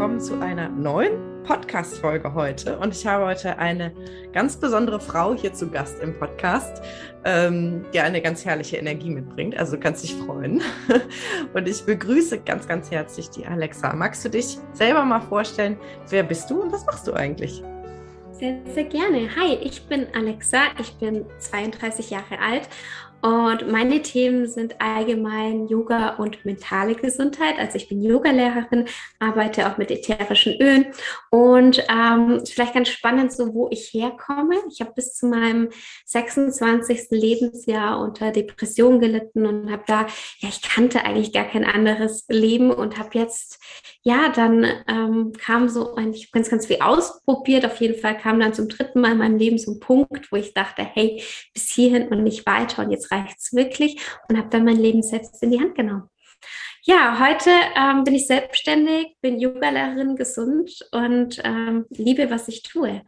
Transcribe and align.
willkommen 0.00 0.18
zu 0.18 0.40
einer 0.40 0.70
neuen 0.70 1.42
Podcast-Folge 1.42 2.32
heute. 2.32 2.78
Und 2.78 2.94
ich 2.94 3.06
habe 3.06 3.26
heute 3.26 3.58
eine 3.58 3.92
ganz 4.32 4.56
besondere 4.56 4.98
Frau 4.98 5.34
hier 5.34 5.52
zu 5.52 5.70
Gast 5.70 6.00
im 6.00 6.18
Podcast, 6.18 6.82
ähm, 7.26 7.84
die 7.92 8.00
eine 8.00 8.22
ganz 8.22 8.42
herrliche 8.46 8.78
Energie 8.78 9.10
mitbringt. 9.10 9.58
Also 9.58 9.76
du 9.76 9.82
kannst 9.82 10.02
dich 10.02 10.14
freuen. 10.14 10.62
Und 11.52 11.68
ich 11.68 11.84
begrüße 11.84 12.40
ganz, 12.40 12.66
ganz 12.66 12.90
herzlich 12.90 13.28
die 13.28 13.44
Alexa. 13.44 13.94
Magst 13.94 14.24
du 14.24 14.30
dich 14.30 14.56
selber 14.72 15.04
mal 15.04 15.20
vorstellen? 15.20 15.76
Wer 16.08 16.22
bist 16.22 16.48
du 16.48 16.62
und 16.62 16.72
was 16.72 16.86
machst 16.86 17.06
du 17.06 17.12
eigentlich? 17.12 17.62
Sehr, 18.32 18.58
sehr 18.72 18.84
gerne. 18.84 19.28
Hi, 19.36 19.56
ich 19.56 19.86
bin 19.86 20.06
Alexa. 20.14 20.62
Ich 20.78 20.94
bin 20.94 21.26
32 21.40 22.08
Jahre 22.08 22.38
alt 22.38 22.70
und 23.22 23.70
meine 23.70 24.00
Themen 24.00 24.48
sind 24.48 24.80
allgemein 24.80 25.68
Yoga 25.68 26.16
und 26.16 26.44
mentale 26.46 26.94
Gesundheit. 26.94 27.58
Also 27.58 27.76
ich 27.76 27.88
bin 27.88 28.02
Yogalehrerin, 28.02 28.86
arbeite 29.18 29.70
auch 29.70 29.76
mit 29.76 29.90
ätherischen 29.90 30.60
Ölen 30.60 30.86
und 31.30 31.84
ähm, 31.90 32.42
vielleicht 32.46 32.74
ganz 32.74 32.88
spannend, 32.88 33.32
so 33.32 33.52
wo 33.52 33.68
ich 33.70 33.92
herkomme. 33.92 34.56
Ich 34.70 34.80
habe 34.80 34.92
bis 34.94 35.14
zu 35.14 35.26
meinem 35.26 35.68
26. 36.06 37.08
Lebensjahr 37.10 38.00
unter 38.00 38.30
Depression 38.30 39.00
gelitten 39.00 39.44
und 39.44 39.70
habe 39.70 39.82
da, 39.86 40.06
ja, 40.38 40.48
ich 40.48 40.62
kannte 40.62 41.04
eigentlich 41.04 41.32
gar 41.32 41.44
kein 41.44 41.64
anderes 41.64 42.24
Leben 42.28 42.70
und 42.70 42.98
habe 42.98 43.18
jetzt, 43.18 43.60
ja, 44.02 44.30
dann 44.30 44.64
ähm, 44.88 45.32
kam 45.38 45.68
so 45.68 45.94
ein, 45.94 46.14
ich 46.14 46.24
habe 46.24 46.32
ganz, 46.32 46.48
ganz 46.48 46.66
viel 46.66 46.80
ausprobiert. 46.80 47.66
Auf 47.66 47.80
jeden 47.80 48.00
Fall 48.00 48.16
kam 48.16 48.40
dann 48.40 48.54
zum 48.54 48.68
dritten 48.68 49.02
Mal 49.02 49.12
in 49.12 49.18
meinem 49.18 49.36
Leben 49.36 49.58
so 49.58 49.72
ein 49.72 49.80
Punkt, 49.80 50.32
wo 50.32 50.36
ich 50.36 50.54
dachte, 50.54 50.82
hey, 50.82 51.22
bis 51.52 51.68
hierhin 51.70 52.08
und 52.08 52.22
nicht 52.22 52.46
weiter 52.46 52.82
und 52.82 52.90
jetzt 52.90 53.09
reicht 53.10 53.38
es 53.38 53.52
wirklich 53.52 54.00
und 54.28 54.36
habe 54.38 54.48
dann 54.48 54.64
mein 54.64 54.76
Leben 54.76 55.02
selbst 55.02 55.42
in 55.42 55.50
die 55.50 55.60
Hand 55.60 55.74
genommen. 55.74 56.08
Ja, 56.82 57.18
heute 57.20 57.50
ähm, 57.76 58.04
bin 58.04 58.14
ich 58.14 58.26
selbstständig, 58.26 59.16
bin 59.20 59.38
Yogalehrerin, 59.38 60.16
gesund 60.16 60.88
und 60.92 61.40
ähm, 61.44 61.84
liebe, 61.90 62.30
was 62.30 62.48
ich 62.48 62.62
tue. 62.62 63.02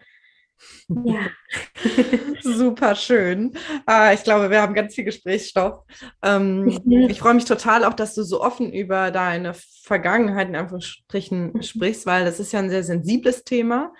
Ja. 1.04 1.30
Super 2.42 2.94
schön. 2.94 3.52
Äh, 3.88 4.14
ich 4.14 4.22
glaube, 4.22 4.50
wir 4.50 4.60
haben 4.60 4.74
ganz 4.74 4.94
viel 4.94 5.04
Gesprächsstoff. 5.04 5.84
Ähm, 6.22 6.68
ich 7.08 7.18
freue 7.18 7.34
mich 7.34 7.44
total 7.44 7.84
auch, 7.84 7.94
dass 7.94 8.14
du 8.14 8.22
so 8.22 8.42
offen 8.42 8.72
über 8.72 9.10
deine 9.10 9.54
Vergangenheit 9.54 10.48
in 10.48 10.56
Anführungsstrichen 10.56 11.52
mhm. 11.54 11.62
sprichst, 11.62 12.06
weil 12.06 12.24
das 12.24 12.40
ist 12.40 12.52
ja 12.52 12.60
ein 12.60 12.70
sehr 12.70 12.84
sensibles 12.84 13.44
Thema. 13.44 13.92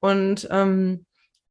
Und 0.00 0.48
ähm, 0.50 1.04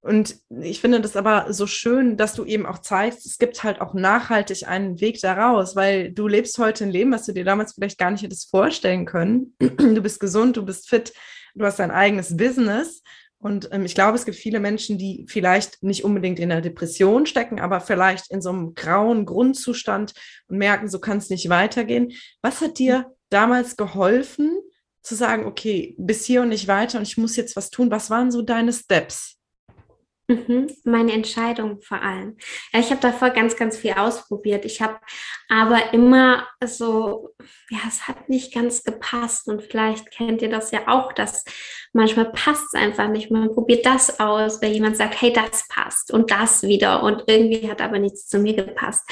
und 0.06 0.38
ich 0.62 0.82
finde 0.82 1.02
das 1.02 1.16
aber 1.16 1.52
so 1.52 1.66
schön, 1.66 2.16
dass 2.16 2.34
du 2.34 2.46
eben 2.46 2.68
auch 2.68 2.78
zeigst, 2.78 3.26
es 3.26 3.40
gibt 3.40 3.64
halt 3.64 3.82
auch 3.82 3.96
nachhaltig 3.96 4.68
einen 4.68 5.02
Weg 5.02 5.20
daraus, 5.20 5.76
weil 5.76 6.12
du 6.12 6.28
lebst 6.28 6.60
heute 6.60 6.84
ein 6.84 6.92
Leben, 6.92 7.12
was 7.12 7.26
du 7.26 7.32
dir 7.32 7.44
damals 7.44 7.74
vielleicht 7.74 7.98
gar 7.98 8.12
nicht 8.12 8.22
hättest 8.22 8.52
vorstellen 8.52 9.06
können. 9.06 9.56
Du 9.60 10.04
bist 10.04 10.20
gesund, 10.20 10.58
du 10.58 10.64
bist 10.64 10.90
fit, 10.90 11.12
du 11.56 11.66
hast 11.66 11.80
dein 11.80 11.90
eigenes 11.90 12.38
Business. 12.38 13.02
Und 13.40 13.70
ähm, 13.72 13.84
ich 13.86 13.96
glaube, 13.96 14.16
es 14.16 14.26
gibt 14.26 14.38
viele 14.38 14.60
Menschen, 14.60 15.00
die 15.00 15.26
vielleicht 15.28 15.82
nicht 15.82 16.04
unbedingt 16.04 16.38
in 16.38 16.50
der 16.50 16.62
Depression 16.62 17.26
stecken, 17.26 17.60
aber 17.60 17.82
vielleicht 17.82 18.30
in 18.30 18.44
so 18.44 18.50
einem 18.50 18.76
grauen 18.76 19.26
Grundzustand 19.26 20.14
und 20.48 20.60
merken, 20.60 20.88
so 20.88 21.00
kann 21.00 21.18
es 21.18 21.32
nicht 21.32 21.50
weitergehen. 21.50 22.12
Was 22.44 22.62
hat 22.62 22.78
dir 22.78 23.12
damals 23.32 23.76
geholfen, 23.76 24.52
zu 25.02 25.16
sagen, 25.16 25.46
okay, 25.46 25.96
bis 25.98 26.26
hier 26.26 26.44
und 26.44 26.50
nicht 26.50 26.68
weiter 26.68 27.00
und 27.00 27.08
ich 27.08 27.18
muss 27.18 27.36
jetzt 27.36 27.56
was 27.56 27.72
tun? 27.72 27.90
Was 27.90 28.12
waren 28.12 28.30
so 28.30 28.44
deine 28.44 28.72
Steps? 28.72 29.35
Mhm, 30.28 30.76
meine 30.86 31.14
Entscheidung 31.14 31.82
vor 31.82 32.02
allem. 32.02 32.38
Ja, 32.74 32.80
ich 32.80 32.90
habe 32.90 33.00
davor 33.00 33.30
ganz, 33.30 33.56
ganz 33.56 33.78
viel 33.78 33.94
ausprobiert. 33.94 34.66
Ich 34.66 34.82
habe 34.82 35.00
aber 35.50 35.94
immer 35.94 36.48
so, 36.66 37.36
ja, 37.70 37.78
es 37.88 38.08
hat 38.08 38.28
nicht 38.28 38.52
ganz 38.52 38.84
gepasst. 38.84 39.48
Und 39.48 39.62
vielleicht 39.62 40.10
kennt 40.10 40.42
ihr 40.42 40.50
das 40.50 40.72
ja 40.72 40.88
auch, 40.88 41.14
dass 41.14 41.44
manchmal 41.96 42.26
passt 42.26 42.66
es 42.68 42.74
einfach 42.74 43.08
nicht. 43.08 43.32
Man 43.32 43.54
probiert 43.54 43.86
das 43.86 44.20
aus, 44.20 44.62
weil 44.62 44.74
jemand 44.74 44.98
sagt, 44.98 45.22
hey, 45.22 45.32
das 45.32 45.66
passt 45.70 46.12
und 46.12 46.30
das 46.30 46.64
wieder. 46.64 47.02
Und 47.04 47.24
irgendwie 47.28 47.70
hat 47.70 47.82
aber 47.82 48.00
nichts 48.00 48.28
zu 48.28 48.38
mir 48.38 48.54
gepasst. 48.54 49.10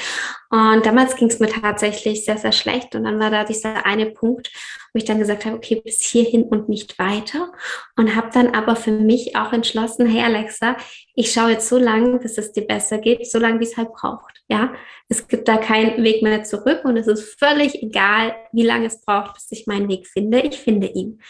Und 0.50 0.84
damals 0.84 1.16
ging 1.16 1.28
es 1.28 1.40
mir 1.40 1.48
tatsächlich 1.48 2.24
sehr, 2.24 2.36
sehr 2.36 2.52
schlecht. 2.52 2.94
Und 2.94 3.04
dann 3.04 3.18
war 3.18 3.30
da 3.30 3.44
dieser 3.44 3.86
eine 3.86 4.06
Punkt, 4.06 4.52
wo 4.92 4.98
ich 4.98 5.06
dann 5.06 5.18
gesagt 5.18 5.46
habe, 5.46 5.56
okay, 5.56 5.80
bis 5.82 6.02
hierhin 6.02 6.44
und 6.44 6.68
nicht 6.68 6.98
weiter. 6.98 7.52
Und 7.96 8.14
habe 8.14 8.28
dann 8.32 8.54
aber 8.54 8.76
für 8.76 8.92
mich 8.92 9.34
auch 9.34 9.52
entschlossen, 9.54 10.06
hey 10.06 10.22
Alexa, 10.22 10.76
ich 11.14 11.32
schaue 11.32 11.52
jetzt 11.52 11.68
so 11.68 11.78
lange, 11.78 12.18
bis 12.18 12.36
es 12.36 12.52
dir 12.52 12.66
besser 12.66 12.98
geht, 12.98 13.30
so 13.30 13.38
lange, 13.38 13.60
wie 13.60 13.64
es 13.64 13.78
halt 13.78 13.92
braucht. 13.94 14.42
Ja, 14.48 14.74
es 15.08 15.26
gibt 15.26 15.48
da 15.48 15.56
keinen 15.56 16.04
Weg 16.04 16.22
mehr 16.22 16.44
zurück 16.44 16.84
und 16.84 16.98
es 16.98 17.06
ist 17.06 17.38
völlig 17.38 17.82
egal, 17.82 18.36
wie 18.52 18.62
lange 18.62 18.86
es 18.86 19.00
braucht, 19.00 19.34
bis 19.34 19.50
ich 19.50 19.66
meinen 19.66 19.88
Weg 19.88 20.06
finde. 20.06 20.40
Ich 20.40 20.58
finde 20.58 20.88
ihn. 20.88 21.20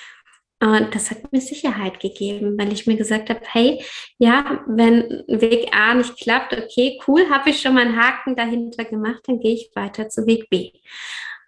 Und 0.64 0.94
das 0.94 1.10
hat 1.10 1.30
mir 1.30 1.42
Sicherheit 1.42 2.00
gegeben, 2.00 2.56
weil 2.58 2.72
ich 2.72 2.86
mir 2.86 2.96
gesagt 2.96 3.28
habe, 3.28 3.42
hey, 3.44 3.84
ja, 4.16 4.64
wenn 4.66 5.22
Weg 5.28 5.68
A 5.76 5.92
nicht 5.92 6.16
klappt, 6.16 6.54
okay, 6.54 6.98
cool, 7.06 7.28
habe 7.28 7.50
ich 7.50 7.60
schon 7.60 7.74
mal 7.74 7.82
einen 7.82 8.00
Haken 8.00 8.34
dahinter 8.34 8.86
gemacht, 8.86 9.20
dann 9.26 9.40
gehe 9.40 9.52
ich 9.52 9.70
weiter 9.74 10.08
zu 10.08 10.26
Weg 10.26 10.48
B. 10.48 10.70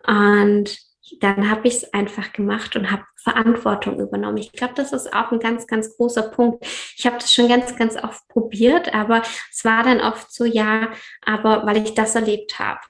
Und 0.07 0.79
dann 1.21 1.51
habe 1.51 1.67
ich 1.67 1.77
es 1.77 1.95
einfach 1.95 2.31
gemacht 2.33 2.77
und 2.77 2.91
habe 2.91 3.05
Verantwortung 3.17 4.01
übernommen. 4.01 4.37
Ich 4.37 4.53
glaube, 4.53 4.75
das 4.77 4.93
ist 4.93 5.11
auch 5.15 5.33
ein 5.33 5.39
ganz, 5.39 5.67
ganz 5.67 5.97
großer 5.97 6.25
Punkt. 6.25 6.67
Ich 6.99 7.07
habe 7.07 7.17
das 7.17 7.33
schon 7.33 7.49
ganz, 7.49 7.75
ganz 7.75 7.97
oft 7.97 8.29
probiert, 8.29 8.93
aber 8.93 9.23
es 9.51 9.65
war 9.65 9.83
dann 9.83 10.03
oft 10.03 10.31
so, 10.31 10.45
ja, 10.45 10.91
aber 11.25 11.65
weil 11.65 11.83
ich 11.83 11.95
das 11.95 12.17
erlebt 12.17 12.59
habe, 12.59 12.81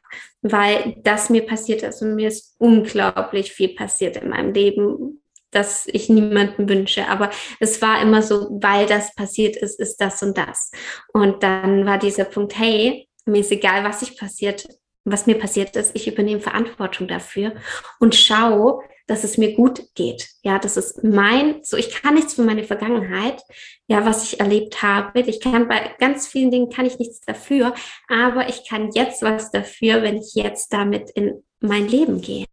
weil 0.43 0.97
das 1.05 1.31
mir 1.31 1.47
passiert 1.47 1.85
ist 1.85 2.03
und 2.03 2.17
mir 2.17 2.29
ist 2.29 2.57
unglaublich 2.59 3.53
viel 3.53 3.77
passiert 3.77 4.17
in 4.17 4.31
meinem 4.31 4.53
Leben, 4.53 5.21
das 5.57 5.87
ich 5.87 6.09
niemandem 6.09 6.69
wünsche. 6.69 7.09
Aber 7.09 7.31
es 7.59 7.81
war 7.83 8.01
immer 8.03 8.23
so, 8.23 8.59
weil 8.61 8.87
das 8.87 9.15
passiert 9.15 9.57
ist, 9.57 9.81
ist 9.81 9.97
das 9.97 10.23
und 10.23 10.37
das. 10.37 10.71
Und 11.13 11.43
dann 11.43 11.87
war 11.87 11.99
dieser 11.99 12.25
Punkt, 12.25 12.59
hey, 12.59 13.09
mir 13.25 13.41
ist 13.41 13.51
egal, 13.51 13.83
was 13.83 14.01
sich 14.01 14.17
passiert, 14.17 14.69
was 15.05 15.27
mir 15.27 15.39
passiert 15.39 15.77
ist, 15.77 15.95
ich 15.95 16.07
übernehme 16.09 16.41
Verantwortung 16.41 17.09
dafür 17.09 17.55
und 18.01 18.15
schaue, 18.15 18.81
dass 19.07 19.25
es 19.25 19.39
mir 19.39 19.55
gut 19.55 19.83
geht. 19.95 20.29
Ja, 20.43 20.59
das 20.59 20.77
ist 20.77 21.05
mein, 21.05 21.61
so 21.63 21.77
ich 21.77 21.91
kann 21.91 22.15
nichts 22.15 22.35
für 22.35 22.43
meine 22.43 22.65
Vergangenheit, 22.65 23.41
ja, 23.87 24.05
was 24.05 24.25
ich 24.25 24.41
erlebt 24.41 24.83
habe. 24.83 25.21
Ich 25.21 25.41
kann 25.41 25.69
bei 25.69 25.95
ganz 25.99 26.27
vielen 26.27 26.51
Dingen 26.51 26.71
kann 26.71 26.87
ich 26.87 26.99
nichts 26.99 27.21
dafür, 27.21 27.75
aber 28.09 28.49
ich 28.49 28.69
kann 28.69 28.91
jetzt 28.93 29.23
was 29.23 29.51
dafür, 29.53 30.03
wenn 30.03 30.17
ich 30.17 30.35
jetzt 30.35 30.73
damit 30.73 31.11
in 31.11 31.45
mein 31.61 31.89
Leben 31.89 32.21
gehe. 32.21 32.47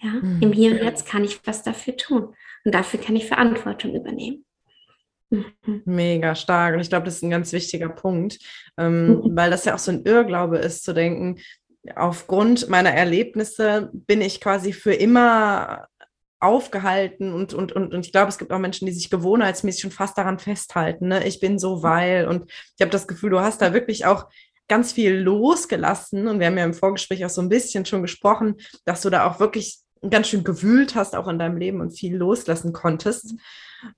Ja, 0.00 0.10
mhm. 0.10 0.38
im 0.40 0.52
Hier 0.52 0.72
und 0.72 0.84
Jetzt 0.84 1.06
kann 1.06 1.24
ich 1.24 1.40
was 1.44 1.62
dafür 1.62 1.96
tun 1.96 2.34
und 2.64 2.74
dafür 2.74 3.00
kann 3.00 3.16
ich 3.16 3.26
Verantwortung 3.26 3.94
übernehmen. 3.94 4.44
Mhm. 5.30 5.82
Mega 5.84 6.34
stark. 6.34 6.74
Und 6.74 6.80
ich 6.80 6.88
glaube, 6.88 7.04
das 7.04 7.16
ist 7.16 7.22
ein 7.22 7.30
ganz 7.30 7.52
wichtiger 7.52 7.88
Punkt, 7.88 8.38
ähm, 8.76 9.08
mhm. 9.08 9.36
weil 9.36 9.50
das 9.50 9.64
ja 9.64 9.74
auch 9.74 9.78
so 9.78 9.90
ein 9.90 10.04
Irrglaube 10.04 10.58
ist, 10.58 10.84
zu 10.84 10.92
denken, 10.92 11.40
aufgrund 11.96 12.68
meiner 12.68 12.90
Erlebnisse 12.90 13.90
bin 13.92 14.20
ich 14.20 14.40
quasi 14.40 14.72
für 14.72 14.94
immer 14.94 15.86
aufgehalten 16.40 17.32
und, 17.32 17.52
und, 17.52 17.72
und, 17.72 17.92
und 17.92 18.06
ich 18.06 18.12
glaube, 18.12 18.28
es 18.28 18.38
gibt 18.38 18.52
auch 18.52 18.58
Menschen, 18.58 18.86
die 18.86 18.92
sich 18.92 19.10
gewohnheitsmäßig 19.10 19.80
schon 19.80 19.90
fast 19.90 20.16
daran 20.16 20.38
festhalten. 20.38 21.08
Ne? 21.08 21.26
Ich 21.26 21.40
bin 21.40 21.58
so 21.58 21.82
weil 21.82 22.28
und 22.28 22.50
ich 22.50 22.80
habe 22.80 22.90
das 22.90 23.08
Gefühl, 23.08 23.30
du 23.30 23.40
hast 23.40 23.60
da 23.60 23.72
wirklich 23.72 24.06
auch 24.06 24.26
ganz 24.68 24.92
viel 24.92 25.14
losgelassen 25.14 26.28
und 26.28 26.38
wir 26.38 26.46
haben 26.46 26.58
ja 26.58 26.64
im 26.64 26.74
Vorgespräch 26.74 27.24
auch 27.24 27.30
so 27.30 27.40
ein 27.40 27.48
bisschen 27.48 27.86
schon 27.86 28.02
gesprochen, 28.02 28.56
dass 28.84 29.00
du 29.00 29.10
da 29.10 29.26
auch 29.28 29.40
wirklich 29.40 29.80
ganz 30.08 30.28
schön 30.28 30.44
gewühlt 30.44 30.94
hast, 30.94 31.16
auch 31.16 31.28
in 31.28 31.38
deinem 31.38 31.56
Leben 31.56 31.80
und 31.80 31.90
viel 31.90 32.16
loslassen 32.16 32.72
konntest. 32.72 33.34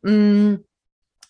Mhm. 0.02 0.64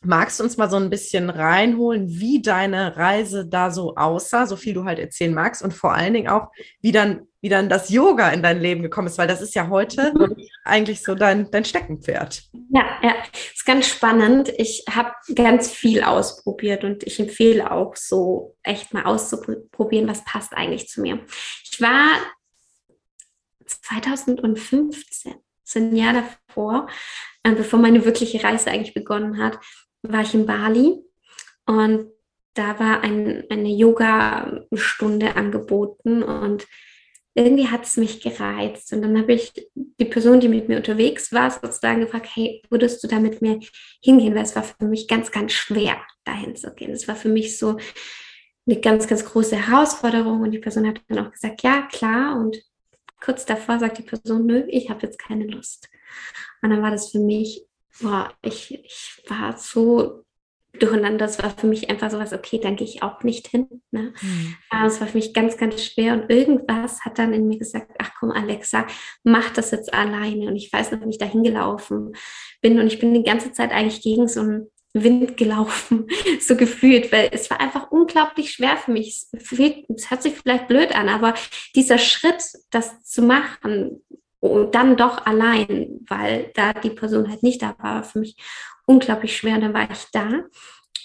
Magst 0.02 0.40
du 0.40 0.44
uns 0.44 0.56
mal 0.56 0.70
so 0.70 0.76
ein 0.76 0.88
bisschen 0.88 1.28
reinholen, 1.28 2.08
wie 2.08 2.40
deine 2.40 2.96
Reise 2.96 3.46
da 3.46 3.70
so 3.70 3.96
aussah, 3.96 4.46
so 4.46 4.56
viel 4.56 4.72
du 4.72 4.84
halt 4.84 4.98
erzählen 4.98 5.34
magst 5.34 5.62
und 5.62 5.74
vor 5.74 5.92
allen 5.92 6.14
Dingen 6.14 6.28
auch, 6.28 6.48
wie 6.80 6.90
dann, 6.90 7.28
wie 7.42 7.50
dann 7.50 7.68
das 7.68 7.90
Yoga 7.90 8.30
in 8.30 8.42
dein 8.42 8.60
Leben 8.62 8.82
gekommen 8.82 9.08
ist, 9.08 9.18
weil 9.18 9.28
das 9.28 9.42
ist 9.42 9.54
ja 9.54 9.68
heute 9.68 10.14
eigentlich 10.64 11.02
so 11.02 11.14
dein, 11.14 11.50
dein 11.50 11.66
Steckenpferd. 11.66 12.44
Ja, 12.70 12.86
ja, 13.02 13.14
ist 13.32 13.66
ganz 13.66 13.88
spannend. 13.88 14.50
Ich 14.56 14.86
habe 14.90 15.10
ganz 15.34 15.70
viel 15.70 16.02
ausprobiert 16.02 16.82
und 16.82 17.02
ich 17.02 17.20
empfehle 17.20 17.70
auch 17.70 17.94
so 17.94 18.56
echt 18.62 18.94
mal 18.94 19.04
auszuprobieren, 19.04 20.08
was 20.08 20.24
passt 20.24 20.54
eigentlich 20.54 20.88
zu 20.88 21.02
mir. 21.02 21.20
Ich 21.70 21.78
war 21.82 22.16
2015, 23.82 25.34
so 25.64 25.78
ein 25.78 25.94
Jahr 25.94 26.14
davor, 26.14 26.88
äh, 27.42 27.52
bevor 27.52 27.78
meine 27.78 28.04
wirkliche 28.04 28.42
Reise 28.42 28.70
eigentlich 28.70 28.94
begonnen 28.94 29.38
hat, 29.38 29.58
war 30.02 30.22
ich 30.22 30.34
in 30.34 30.46
Bali 30.46 30.98
und 31.66 32.10
da 32.54 32.78
war 32.78 33.02
ein, 33.02 33.44
eine 33.48 33.68
Yoga-Stunde 33.68 35.36
angeboten 35.36 36.22
und 36.22 36.66
irgendwie 37.34 37.68
hat 37.68 37.84
es 37.84 37.96
mich 37.96 38.20
gereizt. 38.20 38.92
Und 38.92 39.02
dann 39.02 39.16
habe 39.18 39.32
ich 39.32 39.52
die 39.74 40.04
Person, 40.04 40.40
die 40.40 40.48
mit 40.48 40.68
mir 40.68 40.76
unterwegs 40.76 41.32
war, 41.32 41.50
sozusagen 41.50 42.00
gefragt, 42.00 42.28
hey, 42.34 42.62
würdest 42.70 43.02
du 43.02 43.08
da 43.08 43.20
mit 43.20 43.40
mir 43.40 43.60
hingehen? 44.02 44.34
Weil 44.34 44.42
es 44.42 44.56
war 44.56 44.64
für 44.64 44.84
mich 44.84 45.06
ganz, 45.06 45.30
ganz 45.30 45.52
schwer, 45.52 45.96
dahin 46.24 46.56
zu 46.56 46.74
gehen. 46.74 46.90
Es 46.90 47.06
war 47.06 47.14
für 47.14 47.28
mich 47.28 47.56
so 47.56 47.78
eine 48.66 48.80
ganz, 48.80 49.06
ganz 49.06 49.24
große 49.24 49.56
Herausforderung. 49.56 50.40
Und 50.40 50.50
die 50.50 50.58
Person 50.58 50.88
hat 50.88 51.00
dann 51.08 51.24
auch 51.24 51.30
gesagt, 51.30 51.62
ja, 51.62 51.82
klar. 51.82 52.36
Und 52.36 52.60
kurz 53.20 53.44
davor 53.46 53.78
sagt 53.78 53.98
die 53.98 54.02
Person, 54.02 54.46
nö, 54.46 54.64
ich 54.68 54.90
habe 54.90 55.02
jetzt 55.02 55.18
keine 55.18 55.46
Lust. 55.46 55.88
Und 56.62 56.70
dann 56.70 56.82
war 56.82 56.90
das 56.90 57.10
für 57.10 57.20
mich, 57.20 57.66
boah, 58.00 58.32
ich, 58.42 58.72
ich 58.84 59.22
war 59.28 59.56
so 59.56 60.24
durcheinander. 60.78 61.18
Das 61.26 61.42
war 61.42 61.50
für 61.50 61.66
mich 61.66 61.90
einfach 61.90 62.10
so 62.10 62.18
was, 62.18 62.32
okay, 62.32 62.58
dann 62.58 62.76
gehe 62.76 62.86
ich 62.86 63.02
auch 63.02 63.22
nicht 63.22 63.48
hin. 63.48 63.82
Ne? 63.90 64.12
Mhm. 64.20 64.56
Das 64.70 65.00
war 65.00 65.08
für 65.08 65.18
mich 65.18 65.34
ganz, 65.34 65.56
ganz 65.56 65.84
schwer. 65.84 66.14
Und 66.14 66.30
irgendwas 66.30 67.00
hat 67.00 67.18
dann 67.18 67.32
in 67.32 67.48
mir 67.48 67.58
gesagt, 67.58 67.92
ach 67.98 68.10
komm, 68.18 68.30
Alexa, 68.30 68.86
mach 69.24 69.50
das 69.50 69.70
jetzt 69.70 69.92
alleine. 69.92 70.48
Und 70.48 70.56
ich 70.56 70.72
weiß 70.72 70.92
noch, 70.92 71.04
wie 71.04 71.10
ich 71.10 71.18
da 71.18 71.26
hingelaufen 71.26 72.14
bin. 72.60 72.78
Und 72.78 72.86
ich 72.86 72.98
bin 72.98 73.14
die 73.14 73.22
ganze 73.22 73.52
Zeit 73.52 73.72
eigentlich 73.72 74.02
gegen 74.02 74.28
so 74.28 74.40
einen 74.40 74.70
Wind 74.92 75.36
gelaufen, 75.36 76.06
so 76.40 76.56
gefühlt, 76.56 77.12
weil 77.12 77.28
es 77.32 77.50
war 77.50 77.60
einfach 77.60 77.90
unglaublich 77.90 78.52
schwer 78.52 78.76
für 78.76 78.90
mich. 78.90 79.26
Es 79.32 80.10
hört 80.10 80.22
sich 80.22 80.34
vielleicht 80.34 80.68
blöd 80.68 80.94
an, 80.94 81.08
aber 81.08 81.34
dieser 81.74 81.98
Schritt, 81.98 82.42
das 82.70 83.02
zu 83.04 83.22
machen, 83.22 84.02
und 84.40 84.74
dann 84.74 84.96
doch 84.96 85.26
allein, 85.26 86.00
weil 86.08 86.50
da 86.54 86.72
die 86.72 86.90
Person 86.90 87.28
halt 87.28 87.42
nicht 87.42 87.62
da 87.62 87.74
war, 87.78 87.96
war 87.96 88.04
für 88.04 88.20
mich 88.20 88.36
unglaublich 88.86 89.36
schwer. 89.36 89.56
Und 89.56 89.60
dann 89.60 89.74
war 89.74 89.90
ich 89.90 90.06
da 90.12 90.44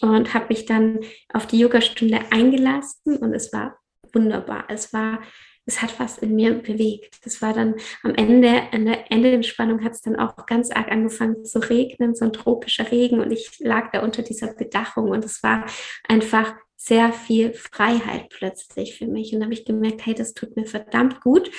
und 0.01 0.33
habe 0.33 0.47
mich 0.49 0.65
dann 0.65 1.01
auf 1.33 1.45
die 1.45 1.59
Yogastunde 1.59 2.19
eingelassen 2.31 3.17
und 3.17 3.33
es 3.33 3.51
war 3.51 3.77
wunderbar. 4.13 4.65
Es 4.69 4.93
war, 4.93 5.19
es 5.65 5.81
hat 5.81 5.99
was 5.99 6.17
in 6.17 6.35
mir 6.35 6.53
bewegt. 6.53 7.25
Das 7.25 7.41
war 7.41 7.53
dann 7.53 7.75
am 8.03 8.13
Ende, 8.15 8.63
an 8.71 8.85
der 8.85 9.11
Endeentspannung 9.11 9.83
hat 9.83 9.93
es 9.93 10.01
dann 10.01 10.15
auch 10.15 10.45
ganz 10.45 10.71
arg 10.71 10.91
angefangen 10.91 11.43
zu 11.45 11.59
regnen, 11.59 12.15
so 12.15 12.25
ein 12.25 12.33
tropischer 12.33 12.91
Regen 12.91 13.19
und 13.19 13.31
ich 13.31 13.59
lag 13.59 13.91
da 13.91 14.01
unter 14.01 14.21
dieser 14.21 14.53
Bedachung 14.53 15.09
und 15.09 15.25
es 15.25 15.41
war 15.43 15.65
einfach 16.07 16.55
sehr 16.77 17.11
viel 17.13 17.53
Freiheit 17.53 18.29
plötzlich 18.29 18.97
für 18.97 19.07
mich. 19.07 19.33
Und 19.33 19.39
da 19.39 19.45
habe 19.45 19.53
ich 19.53 19.65
gemerkt, 19.65 20.05
hey, 20.05 20.13
das 20.13 20.33
tut 20.33 20.55
mir 20.55 20.65
verdammt 20.65 21.21
gut. 21.21 21.49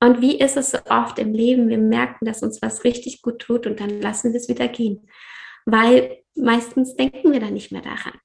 Und 0.00 0.20
wie 0.20 0.38
ist 0.38 0.56
es 0.56 0.72
so 0.72 0.78
oft 0.88 1.18
im 1.18 1.32
Leben? 1.32 1.68
Wir 1.68 1.78
merken, 1.78 2.24
dass 2.24 2.42
uns 2.42 2.60
was 2.60 2.82
richtig 2.82 3.22
gut 3.22 3.38
tut 3.38 3.66
und 3.66 3.78
dann 3.78 4.00
lassen 4.00 4.32
wir 4.32 4.40
es 4.40 4.48
wieder 4.48 4.68
gehen 4.68 5.06
weil 5.64 6.18
meistens 6.34 6.96
denken 6.96 7.32
wir 7.32 7.40
dann 7.40 7.54
nicht 7.54 7.72
mehr 7.72 7.82
daran. 7.82 8.18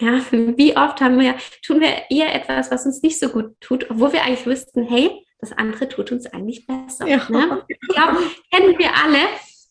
Ja, 0.00 0.20
wie 0.30 0.76
oft 0.76 1.00
haben 1.00 1.18
wir, 1.18 1.34
tun 1.64 1.80
wir 1.80 2.04
eher 2.08 2.34
etwas, 2.34 2.70
was 2.70 2.86
uns 2.86 3.02
nicht 3.02 3.18
so 3.18 3.30
gut 3.30 3.60
tut, 3.60 3.90
obwohl 3.90 4.12
wir 4.12 4.22
eigentlich 4.22 4.46
wüssten, 4.46 4.84
hey, 4.84 5.26
das 5.40 5.52
andere 5.52 5.88
tut 5.88 6.12
uns 6.12 6.26
eigentlich 6.26 6.66
besser. 6.66 7.06
Ja. 7.06 7.26
Ne? 7.28 7.64
Ich 7.68 7.78
glaube, 7.88 8.18
kennen 8.52 8.78
wir 8.78 8.90
alle. 8.94 9.18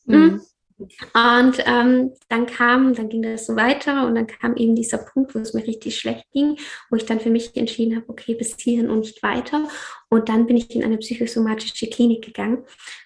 Mhm. 0.06 0.42
Und 0.78 1.64
ähm, 1.66 2.12
dann 2.30 2.46
kam, 2.46 2.94
dann 2.94 3.10
ging 3.10 3.24
das 3.24 3.48
so 3.48 3.56
weiter 3.56 4.06
und 4.06 4.16
dann 4.16 4.28
kam 4.28 4.56
eben 4.56 4.76
dieser 4.76 5.00
Punkt, 5.00 5.34
wo 5.34 5.40
es 5.40 5.54
mir 5.54 5.66
richtig 5.66 5.98
schlecht 5.98 6.26
ging, 6.34 6.58
wo 6.90 6.96
ich 6.96 7.06
dann 7.06 7.20
für 7.20 7.32
mich 7.32 7.56
entschieden 7.56 7.96
habe, 7.96 8.10
okay, 8.10 8.36
bis 8.36 8.56
hierhin 8.58 8.90
und 8.90 9.00
nicht 9.00 9.24
weiter. 9.24 9.68
Und 10.10 10.30
dann 10.30 10.46
bin 10.46 10.56
ich 10.56 10.74
in 10.76 10.84
eine 10.84 10.98
psychosomatische 10.98 11.90
Klinik 11.90 12.24
gegangen 12.24 12.64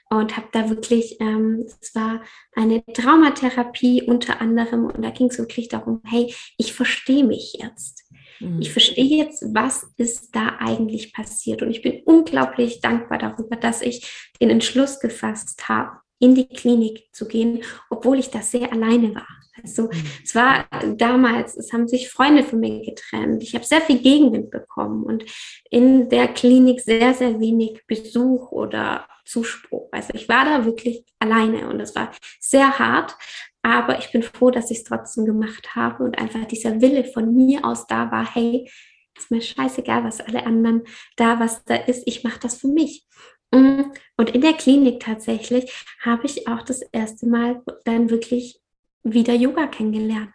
und 0.09 0.35
habe 0.35 0.47
da 0.51 0.69
wirklich, 0.69 1.19
ähm, 1.21 1.65
es 1.79 1.95
war 1.95 2.21
eine 2.53 2.83
Traumatherapie 2.85 4.03
unter 4.03 4.41
anderem 4.41 4.85
und 4.85 5.01
da 5.01 5.09
ging 5.09 5.27
es 5.27 5.39
wirklich 5.39 5.69
darum, 5.69 6.01
hey, 6.05 6.33
ich 6.57 6.73
verstehe 6.73 7.23
mich 7.23 7.57
jetzt. 7.61 8.03
Mhm. 8.41 8.61
Ich 8.61 8.71
verstehe 8.73 9.17
jetzt, 9.17 9.43
was 9.53 9.87
ist 9.95 10.35
da 10.35 10.57
eigentlich 10.59 11.13
passiert. 11.13 11.61
Und 11.61 11.71
ich 11.71 11.81
bin 11.81 12.01
unglaublich 12.03 12.81
dankbar 12.81 13.19
darüber, 13.19 13.55
dass 13.55 13.81
ich 13.81 14.29
den 14.41 14.49
Entschluss 14.49 14.99
gefasst 14.99 15.69
habe, 15.69 16.00
in 16.21 16.35
die 16.35 16.47
Klinik 16.47 17.09
zu 17.11 17.27
gehen, 17.27 17.63
obwohl 17.89 18.19
ich 18.19 18.29
da 18.29 18.41
sehr 18.41 18.71
alleine 18.71 19.13
war. 19.15 19.27
Also 19.61 19.83
mhm. 19.83 20.05
es 20.23 20.33
war 20.33 20.65
damals, 20.95 21.57
es 21.57 21.73
haben 21.73 21.87
sich 21.87 22.09
Freunde 22.09 22.43
von 22.43 22.59
mir 22.59 22.85
getrennt. 22.85 23.43
Ich 23.43 23.53
habe 23.53 23.65
sehr 23.65 23.81
viel 23.81 23.99
Gegenwind 23.99 24.49
bekommen 24.49 25.03
und 25.03 25.25
in 25.69 26.09
der 26.09 26.29
Klinik 26.29 26.81
sehr, 26.81 27.13
sehr 27.13 27.39
wenig 27.39 27.81
Besuch 27.87 28.51
oder 28.51 29.07
Zuspruch. 29.25 29.89
Also 29.91 30.13
ich 30.13 30.29
war 30.29 30.45
da 30.45 30.65
wirklich 30.65 31.03
alleine 31.19 31.69
und 31.69 31.79
es 31.79 31.95
war 31.95 32.11
sehr 32.39 32.79
hart, 32.79 33.15
aber 33.61 33.99
ich 33.99 34.11
bin 34.11 34.23
froh, 34.23 34.51
dass 34.51 34.71
ich 34.71 34.79
es 34.79 34.83
trotzdem 34.83 35.25
gemacht 35.25 35.75
habe 35.75 36.03
und 36.03 36.17
einfach 36.17 36.45
dieser 36.45 36.81
Wille 36.81 37.03
von 37.03 37.35
mir 37.35 37.65
aus 37.65 37.87
da 37.87 38.11
war, 38.11 38.33
hey, 38.33 38.69
ist 39.17 39.31
mir 39.31 39.41
scheißegal, 39.41 40.03
was 40.03 40.21
alle 40.21 40.45
anderen 40.45 40.83
da, 41.15 41.39
was 41.39 41.63
da 41.65 41.75
ist, 41.75 42.03
ich 42.07 42.23
mache 42.23 42.39
das 42.39 42.57
für 42.57 42.67
mich. 42.67 43.05
Mm, 43.51 43.91
und 44.17 44.29
in 44.31 44.41
der 44.41 44.53
Klinik 44.53 45.01
tatsächlich 45.01 45.85
habe 46.01 46.25
ich 46.25 46.47
auch 46.47 46.61
das 46.63 46.81
erste 46.81 47.27
Mal 47.27 47.61
dann 47.85 48.09
wirklich 48.09 48.59
wieder 49.03 49.33
Yoga 49.33 49.67
kennengelernt. 49.67 50.33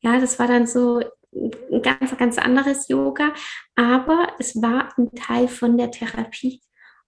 Ja, 0.00 0.20
das 0.20 0.38
war 0.38 0.46
dann 0.46 0.66
so 0.66 1.00
ein 1.32 1.82
ganz, 1.82 2.16
ganz 2.16 2.38
anderes 2.38 2.88
Yoga, 2.88 3.32
aber 3.74 4.32
es 4.38 4.60
war 4.60 4.96
ein 4.98 5.12
Teil 5.14 5.48
von 5.48 5.76
der 5.76 5.90
Therapie. 5.90 6.60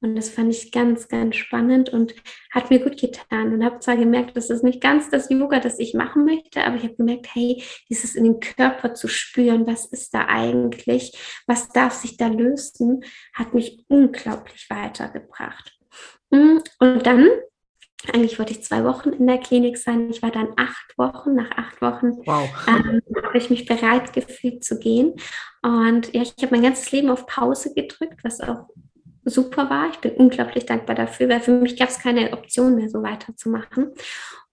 Und 0.02 0.16
das 0.16 0.30
fand 0.30 0.52
ich 0.52 0.72
ganz, 0.72 1.06
ganz 1.08 1.36
spannend 1.36 1.90
und 1.90 2.14
hat 2.50 2.70
mir 2.70 2.80
gut 2.80 3.00
getan. 3.00 3.52
Und 3.52 3.64
habe 3.64 3.78
zwar 3.78 3.96
gemerkt, 3.96 4.36
das 4.36 4.50
ist 4.50 4.64
nicht 4.64 4.80
ganz 4.80 5.10
das 5.10 5.30
Yoga, 5.30 5.60
das 5.60 5.78
ich 5.78 5.94
machen 5.94 6.24
möchte, 6.24 6.64
aber 6.64 6.76
ich 6.76 6.82
habe 6.82 6.96
gemerkt, 6.96 7.28
hey, 7.34 7.62
dieses 7.88 8.16
in 8.16 8.24
den 8.24 8.40
Körper 8.40 8.94
zu 8.94 9.06
spüren, 9.06 9.66
was 9.66 9.86
ist 9.86 10.12
da 10.12 10.26
eigentlich, 10.26 11.16
was 11.46 11.68
darf 11.68 11.94
sich 11.94 12.16
da 12.16 12.26
lösen, 12.26 13.04
hat 13.32 13.54
mich 13.54 13.84
unglaublich 13.88 14.68
weitergebracht. 14.68 15.78
Mm, 16.30 16.58
und 16.80 17.06
dann 17.06 17.28
eigentlich 18.12 18.38
wollte 18.38 18.52
ich 18.52 18.64
zwei 18.64 18.82
Wochen 18.84 19.10
in 19.10 19.28
der 19.28 19.38
Klinik 19.38 19.78
sein. 19.78 20.10
Ich 20.10 20.22
war 20.22 20.32
dann 20.32 20.48
acht 20.56 20.98
Wochen. 20.98 21.34
Nach 21.34 21.50
acht 21.52 21.80
Wochen 21.80 22.18
wow. 22.26 22.48
ähm, 22.66 23.00
habe 23.22 23.38
ich 23.38 23.48
mich 23.48 23.66
bereit 23.66 24.12
gefühlt 24.12 24.64
zu 24.64 24.80
gehen. 24.80 25.14
Und 25.62 26.12
ja, 26.12 26.22
ich 26.22 26.34
habe 26.42 26.50
mein 26.50 26.62
ganzes 26.62 26.90
Leben 26.90 27.10
auf 27.10 27.26
Pause 27.26 27.72
gedrückt, 27.72 28.24
was 28.24 28.40
auch 28.40 28.66
super 29.24 29.70
war. 29.70 29.90
Ich 29.90 29.98
bin 29.98 30.12
unglaublich 30.12 30.66
dankbar 30.66 30.96
dafür, 30.96 31.28
weil 31.28 31.40
für 31.40 31.52
mich 31.52 31.78
gab 31.78 31.88
es 31.88 31.98
keine 31.98 32.32
Option 32.32 32.74
mehr, 32.74 32.88
so 32.88 33.02
weiterzumachen. 33.02 33.92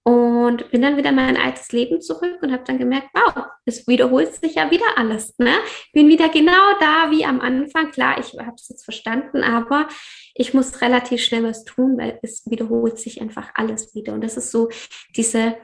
Und 0.03 0.71
bin 0.71 0.81
dann 0.81 0.97
wieder 0.97 1.09
in 1.09 1.15
mein 1.15 1.37
altes 1.37 1.71
Leben 1.71 2.01
zurück 2.01 2.39
und 2.41 2.51
habe 2.51 2.63
dann 2.63 2.79
gemerkt, 2.79 3.09
wow, 3.13 3.45
es 3.65 3.85
wiederholt 3.87 4.33
sich 4.33 4.55
ja 4.55 4.71
wieder 4.71 4.97
alles. 4.97 5.37
Ne? 5.37 5.53
Bin 5.93 6.07
wieder 6.07 6.29
genau 6.29 6.79
da 6.79 7.11
wie 7.11 7.25
am 7.25 7.41
Anfang. 7.41 7.91
Klar, 7.91 8.17
ich 8.17 8.33
habe 8.39 8.55
es 8.55 8.69
jetzt 8.69 8.85
verstanden, 8.85 9.43
aber 9.43 9.87
ich 10.33 10.53
muss 10.53 10.81
relativ 10.81 11.21
schnell 11.21 11.43
was 11.43 11.63
tun, 11.63 11.97
weil 11.97 12.17
es 12.23 12.49
wiederholt 12.49 12.97
sich 12.97 13.21
einfach 13.21 13.51
alles 13.53 13.93
wieder. 13.93 14.13
Und 14.13 14.23
das 14.23 14.37
ist 14.37 14.51
so 14.51 14.69
diese 15.15 15.57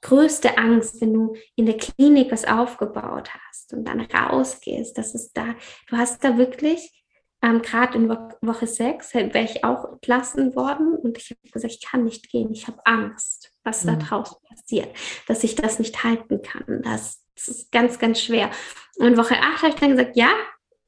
größte 0.00 0.58
Angst, 0.58 1.00
wenn 1.00 1.14
du 1.14 1.36
in 1.54 1.66
der 1.66 1.76
Klinik 1.76 2.32
was 2.32 2.44
aufgebaut 2.44 3.30
hast 3.48 3.72
und 3.72 3.84
dann 3.84 4.00
rausgehst, 4.00 4.98
dass 4.98 5.14
es 5.14 5.32
da, 5.32 5.54
du 5.88 5.96
hast 5.96 6.24
da 6.24 6.36
wirklich 6.36 7.01
ähm, 7.42 7.60
Gerade 7.60 7.98
in 7.98 8.08
Wo 8.08 8.16
Woche 8.40 8.66
6 8.66 9.14
wäre 9.14 9.44
ich 9.44 9.64
auch 9.64 9.92
entlassen 9.92 10.54
worden 10.54 10.94
und 10.94 11.18
ich 11.18 11.30
habe 11.30 11.50
gesagt, 11.50 11.74
ich 11.74 11.80
kann 11.80 12.04
nicht 12.04 12.30
gehen, 12.30 12.52
ich 12.52 12.68
habe 12.68 12.78
Angst, 12.84 13.52
was 13.64 13.84
mhm. 13.84 13.88
da 13.88 13.96
draußen 13.96 14.36
passiert, 14.48 14.88
dass 15.26 15.42
ich 15.42 15.56
das 15.56 15.78
nicht 15.78 16.04
halten 16.04 16.40
kann. 16.42 16.82
Das, 16.82 17.24
das 17.34 17.48
ist 17.48 17.72
ganz, 17.72 17.98
ganz 17.98 18.20
schwer. 18.20 18.50
Und 18.96 19.08
in 19.08 19.16
Woche 19.16 19.34
8 19.34 19.62
habe 19.62 19.68
ich 19.70 19.74
dann 19.74 19.90
gesagt, 19.90 20.16
ja, 20.16 20.30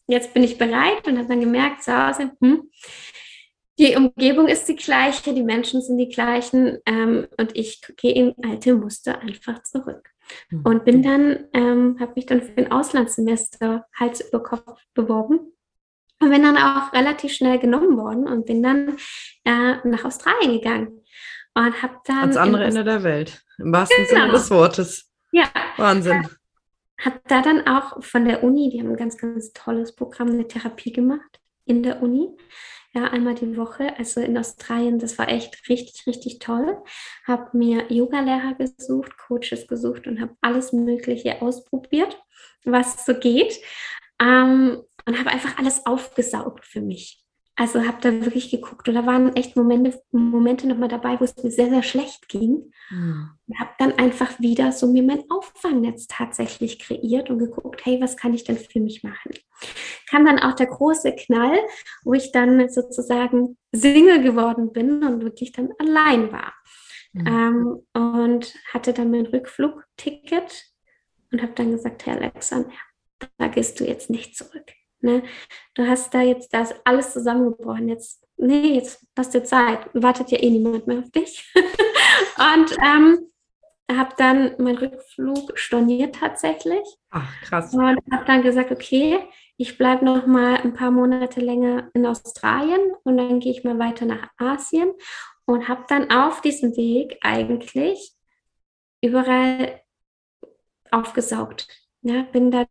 jetzt 0.06 0.32
bin 0.32 0.44
ich 0.44 0.56
bereit 0.56 1.06
und 1.08 1.18
habe 1.18 1.28
dann 1.28 1.40
gemerkt 1.40 1.82
zu 1.82 1.92
Hause, 1.92 2.30
hm, 2.40 2.70
die 3.76 3.96
Umgebung 3.96 4.46
ist 4.46 4.68
die 4.68 4.76
gleiche, 4.76 5.34
die 5.34 5.42
Menschen 5.42 5.82
sind 5.82 5.98
die 5.98 6.08
gleichen 6.08 6.78
ähm, 6.86 7.26
und 7.38 7.56
ich 7.56 7.80
gehe 7.96 8.14
in 8.14 8.34
alte 8.44 8.74
Muster 8.74 9.20
einfach 9.20 9.64
zurück. 9.64 10.10
Mhm. 10.50 10.62
Und 10.64 10.84
bin 10.84 11.02
dann, 11.02 11.48
ähm, 11.52 11.96
habe 11.98 12.12
mich 12.14 12.26
dann 12.26 12.40
für 12.40 12.56
ein 12.56 12.70
Auslandssemester 12.70 13.84
Hals 13.98 14.20
über 14.20 14.42
Kopf 14.44 14.80
beworben 14.94 15.53
und 16.24 16.30
bin 16.30 16.42
dann 16.42 16.56
auch 16.56 16.92
relativ 16.92 17.32
schnell 17.32 17.58
genommen 17.58 17.96
worden 17.96 18.26
und 18.26 18.46
bin 18.46 18.62
dann 18.62 18.96
äh, 19.44 19.76
nach 19.84 20.04
Australien 20.04 20.52
gegangen. 20.52 21.00
Und 21.54 21.82
habe 21.82 21.98
dann. 22.04 22.18
Ans 22.18 22.36
andere 22.36 22.64
Ende 22.64 22.82
der 22.82 23.02
Welt, 23.02 23.44
im 23.58 23.72
wahrsten 23.72 24.04
genau. 24.08 24.20
Sinne 24.22 24.32
des 24.32 24.50
Wortes. 24.50 25.10
Ja. 25.30 25.48
Wahnsinn. 25.76 26.28
Habe 27.00 27.20
da 27.28 27.42
dann 27.42 27.66
auch 27.66 28.02
von 28.02 28.24
der 28.24 28.42
Uni, 28.42 28.70
die 28.70 28.80
haben 28.80 28.90
ein 28.90 28.96
ganz, 28.96 29.18
ganz 29.18 29.52
tolles 29.52 29.94
Programm, 29.94 30.28
eine 30.28 30.48
Therapie 30.48 30.92
gemacht 30.92 31.40
in 31.64 31.82
der 31.82 32.02
Uni. 32.02 32.28
Ja, 32.92 33.04
einmal 33.04 33.34
die 33.34 33.56
Woche, 33.56 33.98
also 33.98 34.20
in 34.20 34.38
Australien, 34.38 35.00
das 35.00 35.18
war 35.18 35.28
echt 35.28 35.68
richtig, 35.68 36.06
richtig 36.06 36.38
toll. 36.38 36.76
Habe 37.26 37.56
mir 37.56 37.92
Yoga-Lehrer 37.92 38.54
gesucht, 38.54 39.18
Coaches 39.18 39.66
gesucht 39.66 40.06
und 40.06 40.20
habe 40.20 40.36
alles 40.40 40.72
Mögliche 40.72 41.42
ausprobiert, 41.42 42.16
was 42.64 43.04
so 43.04 43.14
geht. 43.14 43.60
Ähm, 44.22 44.80
und 45.06 45.18
habe 45.18 45.30
einfach 45.30 45.58
alles 45.58 45.86
aufgesaugt 45.86 46.64
für 46.64 46.80
mich. 46.80 47.24
Also 47.56 47.86
habe 47.86 47.98
da 48.00 48.10
wirklich 48.24 48.50
geguckt 48.50 48.88
und 48.88 48.96
da 48.96 49.06
waren 49.06 49.36
echt 49.36 49.54
Momente, 49.54 50.02
Momente 50.10 50.66
nochmal 50.66 50.88
dabei, 50.88 51.20
wo 51.20 51.24
es 51.24 51.36
mir 51.36 51.52
sehr, 51.52 51.70
sehr 51.70 51.84
schlecht 51.84 52.28
ging. 52.28 52.72
Mhm. 52.90 53.30
Und 53.46 53.60
habe 53.60 53.70
dann 53.78 53.92
einfach 53.92 54.40
wieder 54.40 54.72
so 54.72 54.88
mir 54.88 55.04
mein 55.04 55.22
Auffangnetz 55.30 56.08
tatsächlich 56.08 56.80
kreiert 56.80 57.30
und 57.30 57.38
geguckt, 57.38 57.86
hey, 57.86 58.00
was 58.00 58.16
kann 58.16 58.34
ich 58.34 58.42
denn 58.42 58.56
für 58.56 58.80
mich 58.80 59.04
machen? 59.04 59.30
Kam 60.10 60.24
dann 60.24 60.40
auch 60.40 60.54
der 60.54 60.66
große 60.66 61.14
Knall, 61.14 61.56
wo 62.02 62.14
ich 62.14 62.32
dann 62.32 62.68
sozusagen 62.70 63.56
Single 63.70 64.22
geworden 64.22 64.72
bin 64.72 65.04
und 65.04 65.22
wirklich 65.22 65.52
dann 65.52 65.70
allein 65.78 66.32
war. 66.32 66.52
Mhm. 67.12 67.26
Ähm, 67.26 67.86
und 67.92 68.54
hatte 68.72 68.92
dann 68.92 69.12
mein 69.12 69.26
Rückflugticket 69.26 70.64
und 71.30 71.40
habe 71.40 71.52
dann 71.54 71.70
gesagt, 71.70 72.04
Herr 72.06 72.16
Alexa, 72.16 72.64
da 73.38 73.46
gehst 73.46 73.78
du 73.78 73.84
jetzt 73.84 74.10
nicht 74.10 74.36
zurück. 74.36 74.72
Ne? 75.04 75.22
Du 75.74 75.86
hast 75.86 76.12
da 76.14 76.22
jetzt 76.22 76.52
das 76.54 76.74
alles 76.84 77.12
zusammengebrochen. 77.12 77.88
Jetzt, 77.88 78.26
nee, 78.36 78.74
jetzt 78.74 79.06
hast 79.16 79.34
du 79.34 79.44
Zeit. 79.44 79.88
Wartet 79.92 80.30
ja 80.30 80.38
eh 80.38 80.50
niemand 80.50 80.86
mehr 80.86 81.00
auf 81.00 81.10
dich. 81.10 81.52
Und 82.38 82.76
ähm, 82.84 83.18
habe 83.92 84.14
dann 84.16 84.54
meinen 84.58 84.78
Rückflug 84.78 85.58
storniert 85.58 86.14
tatsächlich. 86.14 86.86
Ach, 87.10 87.30
krass. 87.42 87.74
Und 87.74 88.00
habe 88.10 88.24
dann 88.26 88.42
gesagt, 88.42 88.72
okay, 88.72 89.20
ich 89.56 89.78
bleibe 89.78 90.04
noch 90.04 90.26
mal 90.26 90.56
ein 90.56 90.74
paar 90.74 90.90
Monate 90.90 91.40
länger 91.40 91.90
in 91.94 92.06
Australien 92.06 92.80
und 93.04 93.18
dann 93.18 93.40
gehe 93.40 93.52
ich 93.52 93.62
mal 93.62 93.78
weiter 93.78 94.06
nach 94.06 94.28
Asien 94.38 94.90
und 95.44 95.68
habe 95.68 95.84
dann 95.88 96.10
auf 96.10 96.40
diesem 96.40 96.76
Weg 96.76 97.18
eigentlich 97.20 98.12
überall 99.02 99.82
aufgesaugt. 100.90 101.68
Ja, 102.02 102.22
bin 102.22 102.50
da 102.50 102.64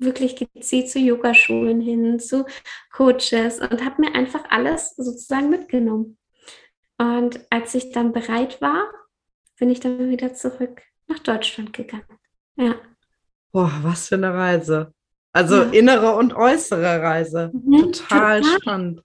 wirklich 0.00 0.36
gezielt 0.36 0.90
zu 0.90 0.98
Yogaschulen 0.98 1.80
hin, 1.80 2.18
zu 2.18 2.46
Coaches 2.92 3.60
und 3.60 3.84
habe 3.84 4.00
mir 4.00 4.14
einfach 4.14 4.44
alles 4.48 4.94
sozusagen 4.96 5.50
mitgenommen. 5.50 6.18
Und 6.98 7.40
als 7.50 7.74
ich 7.74 7.92
dann 7.92 8.12
bereit 8.12 8.60
war, 8.60 8.90
bin 9.58 9.70
ich 9.70 9.80
dann 9.80 10.10
wieder 10.10 10.34
zurück 10.34 10.82
nach 11.06 11.18
Deutschland 11.18 11.72
gegangen. 11.72 12.18
Ja. 12.56 12.74
Boah, 13.52 13.72
was 13.82 14.08
für 14.08 14.16
eine 14.16 14.32
Reise. 14.32 14.92
Also 15.32 15.62
ja. 15.62 15.70
innere 15.70 16.16
und 16.16 16.34
äußere 16.34 17.02
Reise. 17.02 17.50
Mhm, 17.52 17.92
total, 17.92 18.40
total 18.40 18.60
spannend. 18.60 19.02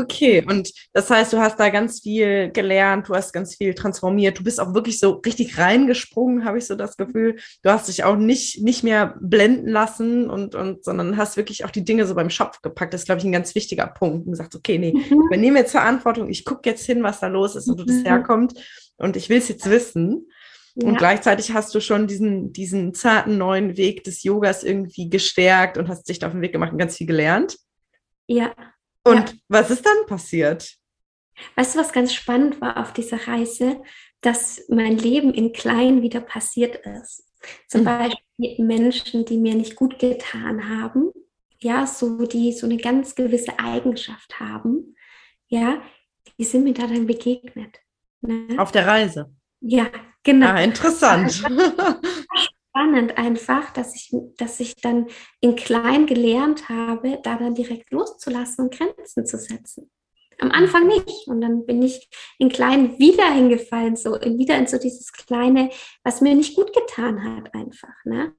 Okay, 0.00 0.44
und 0.46 0.72
das 0.92 1.10
heißt, 1.10 1.32
du 1.32 1.38
hast 1.38 1.58
da 1.58 1.70
ganz 1.70 2.00
viel 2.02 2.52
gelernt, 2.52 3.08
du 3.08 3.16
hast 3.16 3.32
ganz 3.32 3.56
viel 3.56 3.74
transformiert, 3.74 4.38
du 4.38 4.44
bist 4.44 4.60
auch 4.60 4.72
wirklich 4.72 5.00
so 5.00 5.14
richtig 5.26 5.58
reingesprungen, 5.58 6.44
habe 6.44 6.58
ich 6.58 6.66
so 6.66 6.76
das 6.76 6.96
Gefühl. 6.96 7.34
Du 7.64 7.70
hast 7.70 7.88
dich 7.88 8.04
auch 8.04 8.14
nicht, 8.14 8.62
nicht 8.62 8.84
mehr 8.84 9.16
blenden 9.20 9.68
lassen 9.68 10.30
und, 10.30 10.54
und 10.54 10.84
sondern 10.84 11.16
hast 11.16 11.36
wirklich 11.36 11.64
auch 11.64 11.72
die 11.72 11.84
Dinge 11.84 12.06
so 12.06 12.14
beim 12.14 12.30
Schopf 12.30 12.62
gepackt. 12.62 12.94
Das 12.94 13.00
ist, 13.00 13.06
glaube 13.06 13.18
ich, 13.18 13.24
ein 13.24 13.32
ganz 13.32 13.56
wichtiger 13.56 13.88
Punkt. 13.88 14.26
Und 14.26 14.32
gesagt, 14.32 14.54
okay, 14.54 14.78
nee, 14.78 14.92
mhm. 14.92 15.00
ich 15.00 15.10
übernehme 15.10 15.58
jetzt 15.58 15.72
Verantwortung, 15.72 16.28
ich 16.28 16.44
gucke 16.44 16.70
jetzt 16.70 16.86
hin, 16.86 17.02
was 17.02 17.18
da 17.18 17.26
los 17.26 17.56
ist 17.56 17.66
und 17.66 17.80
wo 17.80 17.84
das 17.84 17.96
mhm. 17.96 18.04
herkommt. 18.04 18.54
Und 18.98 19.16
ich 19.16 19.28
will 19.28 19.38
es 19.38 19.48
jetzt 19.48 19.68
wissen. 19.68 20.28
Ja. 20.76 20.90
Und 20.90 20.98
gleichzeitig 20.98 21.54
hast 21.54 21.74
du 21.74 21.80
schon 21.80 22.06
diesen, 22.06 22.52
diesen 22.52 22.94
zarten 22.94 23.36
neuen 23.36 23.76
Weg 23.76 24.04
des 24.04 24.22
Yogas 24.22 24.62
irgendwie 24.62 25.10
gestärkt 25.10 25.76
und 25.76 25.88
hast 25.88 26.08
dich 26.08 26.20
da 26.20 26.28
auf 26.28 26.34
den 26.34 26.42
Weg 26.42 26.52
gemacht 26.52 26.70
und 26.70 26.78
ganz 26.78 26.96
viel 26.96 27.08
gelernt. 27.08 27.58
Ja. 28.28 28.52
Und 29.08 29.30
ja. 29.30 29.36
was 29.48 29.70
ist 29.70 29.84
dann 29.84 30.06
passiert? 30.06 30.76
Weißt 31.54 31.74
du, 31.74 31.78
was 31.78 31.92
ganz 31.92 32.12
spannend 32.12 32.60
war 32.60 32.78
auf 32.78 32.92
dieser 32.92 33.28
Reise? 33.28 33.80
Dass 34.20 34.62
mein 34.68 34.98
Leben 34.98 35.32
in 35.32 35.52
klein 35.52 36.02
wieder 36.02 36.20
passiert 36.20 36.76
ist. 36.84 37.24
Zum 37.68 37.82
mhm. 37.82 37.84
Beispiel 37.84 38.64
Menschen, 38.64 39.24
die 39.24 39.38
mir 39.38 39.54
nicht 39.54 39.76
gut 39.76 39.98
getan 39.98 40.68
haben, 40.68 41.12
ja, 41.60 41.86
so 41.86 42.26
die 42.26 42.52
so 42.52 42.66
eine 42.66 42.76
ganz 42.76 43.14
gewisse 43.14 43.58
Eigenschaft 43.58 44.40
haben, 44.40 44.96
ja, 45.48 45.82
die 46.38 46.44
sind 46.44 46.64
mir 46.64 46.74
da 46.74 46.86
dann 46.86 47.06
begegnet. 47.06 47.78
Ne? 48.20 48.58
Auf 48.58 48.72
der 48.72 48.86
Reise. 48.86 49.32
Ja, 49.60 49.86
genau. 50.22 50.48
Ah, 50.48 50.60
interessant. 50.60 51.42
spannend 52.78 53.18
einfach, 53.18 53.72
dass 53.72 53.94
ich, 53.94 54.14
dass 54.36 54.60
ich 54.60 54.76
dann 54.76 55.06
in 55.40 55.56
klein 55.56 56.06
gelernt 56.06 56.68
habe, 56.68 57.18
da 57.22 57.36
dann 57.36 57.54
direkt 57.54 57.90
loszulassen 57.90 58.66
und 58.66 58.74
Grenzen 58.74 59.26
zu 59.26 59.36
setzen. 59.36 59.90
Am 60.40 60.52
Anfang 60.52 60.86
nicht. 60.86 61.26
Und 61.26 61.40
dann 61.40 61.66
bin 61.66 61.82
ich 61.82 62.08
in 62.38 62.48
klein 62.48 62.96
wieder 63.00 63.32
hingefallen, 63.32 63.96
so 63.96 64.12
wieder 64.12 64.56
in 64.56 64.68
so 64.68 64.78
dieses 64.78 65.12
kleine, 65.12 65.70
was 66.04 66.20
mir 66.20 66.36
nicht 66.36 66.54
gut 66.54 66.72
getan 66.72 67.24
hat, 67.24 67.52
einfach. 67.52 67.94
Ne? 68.04 68.34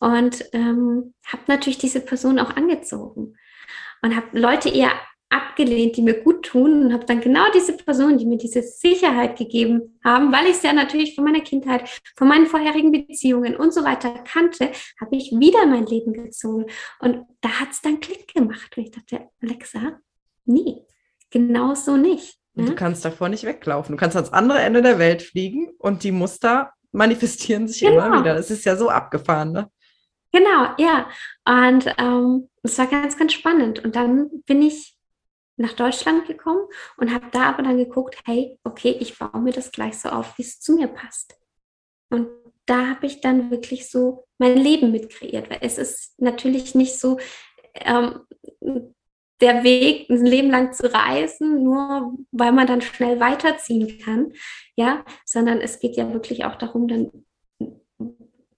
Und 0.00 0.42
ähm, 0.54 1.14
habe 1.26 1.42
natürlich 1.48 1.78
diese 1.78 2.00
Person 2.00 2.38
auch 2.38 2.56
angezogen 2.56 3.36
und 4.00 4.16
habe 4.16 4.38
Leute 4.38 4.70
eher 4.70 4.92
abgelehnt, 5.34 5.96
die 5.96 6.02
mir 6.02 6.22
gut 6.22 6.44
tun 6.44 6.84
und 6.84 6.92
habe 6.92 7.04
dann 7.04 7.20
genau 7.20 7.44
diese 7.52 7.76
Personen, 7.76 8.18
die 8.18 8.26
mir 8.26 8.38
diese 8.38 8.62
Sicherheit 8.62 9.36
gegeben 9.36 9.98
haben, 10.04 10.32
weil 10.32 10.46
ich 10.46 10.56
es 10.56 10.62
ja 10.62 10.72
natürlich 10.72 11.14
von 11.14 11.24
meiner 11.24 11.40
Kindheit, 11.40 11.88
von 12.16 12.28
meinen 12.28 12.46
vorherigen 12.46 12.92
Beziehungen 12.92 13.56
und 13.56 13.74
so 13.74 13.84
weiter 13.84 14.10
kannte, 14.24 14.70
habe 15.00 15.16
ich 15.16 15.32
wieder 15.32 15.66
mein 15.66 15.86
Leben 15.86 16.12
gezogen. 16.12 16.66
Und 17.00 17.24
da 17.40 17.48
hat 17.60 17.72
es 17.72 17.82
dann 17.82 18.00
Klick 18.00 18.32
gemacht. 18.32 18.76
Und 18.76 18.84
ich 18.84 18.90
dachte, 18.92 19.28
Alexa, 19.42 19.98
nie, 20.44 20.82
genau 21.30 21.74
so 21.74 21.96
nicht. 21.96 22.38
Ne? 22.54 22.66
Du 22.66 22.74
kannst 22.74 23.04
davor 23.04 23.28
nicht 23.28 23.44
weglaufen. 23.44 23.96
Du 23.96 24.00
kannst 24.00 24.16
ans 24.16 24.32
andere 24.32 24.60
Ende 24.60 24.82
der 24.82 24.98
Welt 24.98 25.22
fliegen 25.22 25.70
und 25.78 26.04
die 26.04 26.12
Muster 26.12 26.72
manifestieren 26.92 27.66
sich 27.66 27.80
genau. 27.80 28.06
immer 28.06 28.20
wieder. 28.20 28.34
Das 28.34 28.50
ist 28.50 28.64
ja 28.64 28.76
so 28.76 28.88
abgefahren, 28.88 29.52
ne? 29.52 29.68
Genau, 30.32 30.74
ja. 30.78 31.08
Und 31.44 31.94
ähm, 31.96 32.48
es 32.64 32.76
war 32.78 32.86
ganz, 32.88 33.16
ganz 33.16 33.32
spannend. 33.32 33.84
Und 33.84 33.94
dann 33.94 34.30
bin 34.46 34.62
ich 34.62 34.93
nach 35.56 35.72
Deutschland 35.72 36.26
gekommen 36.26 36.66
und 36.96 37.12
habe 37.12 37.26
da 37.30 37.44
aber 37.44 37.62
dann 37.62 37.76
geguckt, 37.76 38.18
hey, 38.24 38.58
okay, 38.64 38.96
ich 39.00 39.18
baue 39.18 39.40
mir 39.40 39.52
das 39.52 39.70
gleich 39.70 39.98
so 39.98 40.08
auf, 40.08 40.36
wie 40.38 40.42
es 40.42 40.60
zu 40.60 40.74
mir 40.74 40.88
passt. 40.88 41.36
Und 42.10 42.28
da 42.66 42.88
habe 42.88 43.06
ich 43.06 43.20
dann 43.20 43.50
wirklich 43.50 43.90
so 43.90 44.26
mein 44.38 44.56
Leben 44.56 44.90
mit 44.90 45.10
kreiert, 45.10 45.50
weil 45.50 45.58
es 45.60 45.78
ist 45.78 46.20
natürlich 46.20 46.74
nicht 46.74 46.98
so 46.98 47.18
ähm, 47.74 48.20
der 49.40 49.64
Weg, 49.64 50.08
ein 50.08 50.24
Leben 50.24 50.50
lang 50.50 50.72
zu 50.72 50.92
reisen, 50.92 51.62
nur 51.62 52.14
weil 52.32 52.52
man 52.52 52.66
dann 52.66 52.80
schnell 52.80 53.20
weiterziehen 53.20 53.98
kann, 53.98 54.32
ja, 54.76 55.04
sondern 55.24 55.60
es 55.60 55.80
geht 55.80 55.96
ja 55.96 56.12
wirklich 56.12 56.44
auch 56.44 56.56
darum, 56.56 56.88
dann 56.88 57.10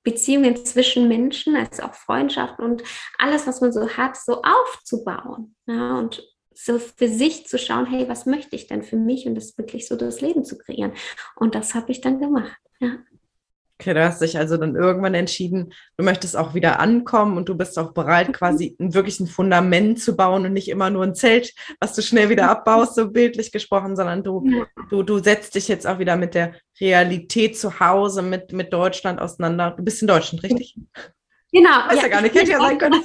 Beziehungen 0.03 0.65
zwischen 0.65 1.09
Menschen, 1.09 1.57
also 1.57 1.83
auch 1.83 1.95
Freundschaften 1.95 2.65
und 2.65 2.85
alles, 3.19 3.47
was 3.49 3.61
man 3.61 3.73
so 3.73 3.88
hat, 3.88 4.17
so 4.17 4.43
aufzubauen. 4.43 5.57
Ja, 5.67 5.99
und 5.99 6.23
so 6.57 6.79
für 6.79 7.09
sich 7.09 7.47
zu 7.47 7.59
schauen, 7.59 7.87
hey, 7.87 8.09
was 8.09 8.27
möchte 8.27 8.57
ich 8.57 8.67
denn 8.67 8.83
für 8.83 8.97
mich 8.97 9.27
und 9.27 9.35
das 9.35 9.57
wirklich 9.59 9.87
so 9.87 9.97
das 9.97 10.21
Leben 10.21 10.45
zu 10.45 10.57
kreieren. 10.57 10.93
Und 11.37 11.55
das 11.55 11.75
habe 11.75 11.93
ich 11.93 12.01
dann 12.01 12.19
gemacht. 12.19 12.57
Ja. 12.81 12.99
Okay, 13.79 13.93
du 13.93 14.03
hast 14.03 14.23
dich 14.23 14.39
also 14.39 14.57
dann 14.57 14.75
irgendwann 14.75 15.13
entschieden, 15.13 15.75
du 15.99 16.05
möchtest 16.05 16.35
auch 16.35 16.55
wieder 16.55 16.81
ankommen 16.81 17.37
und 17.37 17.51
du 17.51 17.55
bist 17.55 17.79
auch 17.79 17.93
bereit, 17.93 18.33
quasi 18.33 18.75
ein, 18.81 18.95
wirklich 18.95 19.21
ein 19.21 19.27
Fundament 19.27 20.01
zu 20.01 20.17
bauen 20.17 20.47
und 20.47 20.55
nicht 20.55 20.69
immer 20.69 20.89
nur 20.89 21.03
ein 21.05 21.15
Zelt, 21.15 21.53
was 21.79 21.95
du 21.95 22.01
schnell 22.01 22.31
wieder 22.31 22.49
abbaust, 22.49 22.95
so 22.95 23.11
bildlich 23.11 23.53
gesprochen, 23.53 23.95
sondern 23.95 24.25
du, 24.25 24.43
ja. 24.47 24.67
du, 24.89 25.03
du 25.03 25.19
setzt 25.19 25.55
dich 25.57 25.69
jetzt 25.69 25.87
auch 25.87 25.99
wieder 25.99 26.17
mit 26.17 26.35
der 26.35 26.55
Realität 26.81 27.59
zu 27.59 27.79
Hause, 27.79 28.23
mit, 28.23 28.53
mit 28.53 28.73
Deutschland 28.73 29.21
auseinander. 29.21 29.73
Du 29.77 29.85
bist 29.85 30.01
in 30.01 30.09
Deutschland, 30.09 30.43
richtig? 30.43 30.75
Genau. 31.53 31.87
Weiß 31.87 31.97
ja, 31.97 32.03
ja 32.05 32.09
gar 32.09 32.23
nicht, 32.23 32.35
hätte 32.35 32.53
ja 32.53 32.59
sein 32.59 32.79
können. 32.79 33.05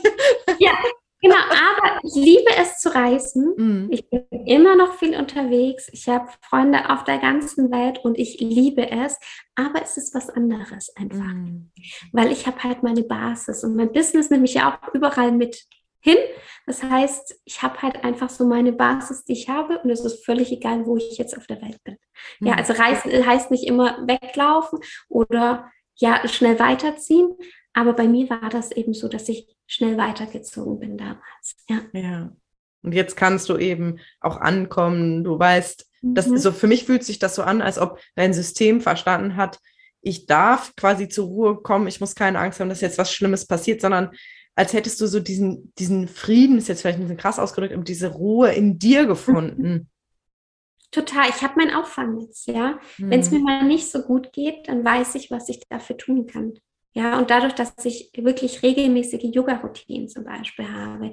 Ja, 0.58 0.72
Genau, 1.22 1.36
aber 1.36 2.00
ich 2.04 2.16
liebe 2.16 2.50
es 2.58 2.80
zu 2.80 2.94
reisen. 2.94 3.54
Mhm. 3.56 3.88
Ich 3.92 4.10
bin 4.10 4.26
immer 4.46 4.76
noch 4.76 4.96
viel 4.96 5.16
unterwegs. 5.16 5.88
Ich 5.94 6.10
habe 6.10 6.28
Freunde 6.42 6.90
auf 6.90 7.04
der 7.04 7.20
ganzen 7.20 7.72
Welt 7.72 8.00
und 8.04 8.18
ich 8.18 8.40
liebe 8.40 8.90
es. 8.90 9.20
Aber 9.56 9.84
es 9.84 9.98
ist 9.98 10.16
was 10.16 10.30
anderes 10.30 10.96
einfach. 10.96 11.34
Mhm. 11.34 11.72
Weil 12.12 12.32
ich 12.32 12.48
habe 12.48 12.64
halt 12.64 12.82
meine 12.82 13.04
Basis 13.04 13.64
und 13.64 13.76
mein 13.76 13.92
Business 13.92 14.32
nehme 14.32 14.46
ich 14.46 14.56
ja 14.56 14.80
auch 14.84 14.94
überall 14.96 15.32
mit 15.32 15.64
hin. 16.00 16.18
Das 16.66 16.82
heißt, 16.82 17.40
ich 17.46 17.62
habe 17.62 17.82
halt 17.84 18.04
einfach 18.04 18.30
so 18.30 18.46
meine 18.46 18.74
Basis, 18.74 19.24
die 19.24 19.34
ich 19.34 19.48
habe 19.48 19.80
und 19.80 19.92
es 19.92 20.02
ist 20.02 20.26
völlig 20.26 20.52
egal, 20.52 20.88
wo 20.88 20.98
ich 20.98 21.20
jetzt 21.20 21.38
auf 21.38 21.46
der 21.46 21.62
Welt 21.62 21.84
bin. 21.84 21.98
Mhm. 22.40 22.48
Ja, 22.48 22.56
also 22.56 22.74
reisen 22.74 23.26
heißt 23.26 23.52
nicht 23.52 23.68
immer 23.68 24.08
weglaufen 24.08 24.80
oder 25.08 25.72
ja, 25.96 26.28
schnell 26.28 26.58
weiterziehen, 26.58 27.36
aber 27.74 27.94
bei 27.94 28.08
mir 28.08 28.30
war 28.30 28.50
das 28.50 28.72
eben 28.72 28.94
so, 28.94 29.08
dass 29.08 29.30
ich 29.30 29.56
schnell 29.72 29.98
weitergezogen 29.98 30.80
bin 30.80 30.98
damals. 30.98 31.56
Ja. 31.70 31.80
ja. 31.94 32.32
Und 32.84 32.94
jetzt 32.94 33.16
kannst 33.16 33.48
du 33.48 33.58
eben 33.58 34.00
auch 34.20 34.38
ankommen. 34.38 35.24
Du 35.24 35.40
weißt, 35.40 35.86
mhm. 36.02 36.14
das 36.14 36.26
so 36.26 36.52
für 36.52 36.68
mich 36.68 36.86
fühlt 36.86 37.04
sich 37.06 37.20
das 37.20 37.36
so 37.36 37.44
an, 37.44 37.62
als 37.62 37.78
ob 37.78 38.00
dein 38.16 38.34
System 38.34 38.82
verstanden 38.82 39.38
hat, 39.38 39.60
ich 40.02 40.26
darf 40.26 40.76
quasi 40.76 41.08
zur 41.08 41.28
Ruhe 41.28 41.62
kommen, 41.62 41.88
ich 41.88 42.02
muss 42.02 42.16
keine 42.16 42.40
Angst 42.40 42.60
haben, 42.60 42.70
dass 42.70 42.82
jetzt 42.82 42.98
was 42.98 43.14
Schlimmes 43.14 43.46
passiert, 43.46 43.82
sondern 43.82 44.12
als 44.56 44.74
hättest 44.74 45.00
du 45.00 45.06
so 45.06 45.20
diesen, 45.20 45.72
diesen 45.78 46.08
Frieden, 46.08 46.58
ist 46.58 46.68
jetzt 46.68 46.82
vielleicht 46.82 46.98
ein 46.98 47.04
bisschen 47.04 47.18
krass 47.18 47.40
ausgedrückt, 47.40 47.76
und 47.76 47.88
diese 47.88 48.08
Ruhe 48.08 48.52
in 48.52 48.80
dir 48.80 49.06
gefunden. 49.06 49.90
Total, 50.90 51.30
ich 51.30 51.42
habe 51.44 51.54
mein 51.56 51.74
Auffangnetz, 51.74 52.48
ja. 52.48 52.80
Mhm. 52.98 53.12
Wenn 53.12 53.20
es 53.20 53.32
mir 53.32 53.40
mal 53.40 53.64
nicht 53.64 53.90
so 53.90 54.02
gut 54.02 54.34
geht, 54.34 54.68
dann 54.68 54.84
weiß 54.84 55.16
ich, 55.16 55.30
was 55.30 55.48
ich 55.50 55.62
dafür 55.70 55.98
tun 55.98 56.26
kann. 56.26 56.56
Ja, 56.94 57.18
und 57.18 57.30
dadurch, 57.30 57.54
dass 57.54 57.74
ich 57.86 58.12
wirklich 58.18 58.64
regelmäßige 58.64 59.34
Yoga-Routinen 59.34 60.10
zum 60.10 60.26
Beispiel 60.26 60.68
habe, 60.68 61.12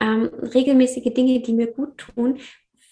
ähm, 0.00 0.30
regelmäßige 0.54 1.14
Dinge, 1.14 1.40
die 1.40 1.54
mir 1.54 1.72
gut 1.72 1.96
tun, 1.98 2.38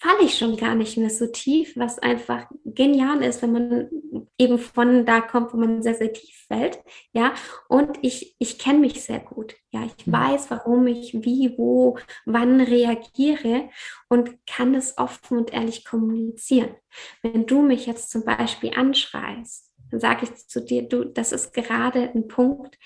falle 0.03 0.23
ich 0.25 0.37
schon 0.37 0.57
gar 0.57 0.75
nicht 0.75 0.97
mehr 0.97 1.09
so 1.09 1.27
tief, 1.27 1.77
was 1.77 1.97
einfach 1.97 2.47
genial 2.65 3.23
ist, 3.23 3.41
wenn 3.41 3.53
man 3.53 3.89
eben 4.37 4.59
von 4.59 5.05
da 5.05 5.21
kommt, 5.21 5.53
wo 5.53 5.57
man 5.57 5.81
sehr, 5.81 5.95
sehr 5.95 6.11
tief 6.11 6.45
fällt. 6.47 6.79
Ja, 7.13 7.33
und 7.69 7.99
ich, 8.01 8.35
ich 8.37 8.59
kenne 8.59 8.79
mich 8.79 9.01
sehr 9.01 9.21
gut. 9.21 9.55
Ja, 9.71 9.85
ich 9.85 10.05
mhm. 10.05 10.11
weiß, 10.11 10.51
warum 10.51 10.87
ich 10.87 11.13
wie, 11.13 11.53
wo, 11.57 11.97
wann 12.25 12.59
reagiere 12.59 13.69
und 14.09 14.45
kann 14.45 14.75
es 14.75 14.97
offen 14.97 15.37
und 15.37 15.53
ehrlich 15.53 15.85
kommunizieren. 15.85 16.75
Wenn 17.21 17.45
du 17.45 17.61
mich 17.61 17.85
jetzt 17.85 18.11
zum 18.11 18.25
Beispiel 18.25 18.71
anschreist, 18.75 19.72
dann 19.93 19.99
sage 19.99 20.25
ich 20.25 20.47
zu 20.47 20.59
dir, 20.59 20.83
du, 20.83 21.05
das 21.05 21.31
ist 21.31 21.53
gerade 21.53 22.09
ein 22.13 22.27
Punkt, 22.27 22.77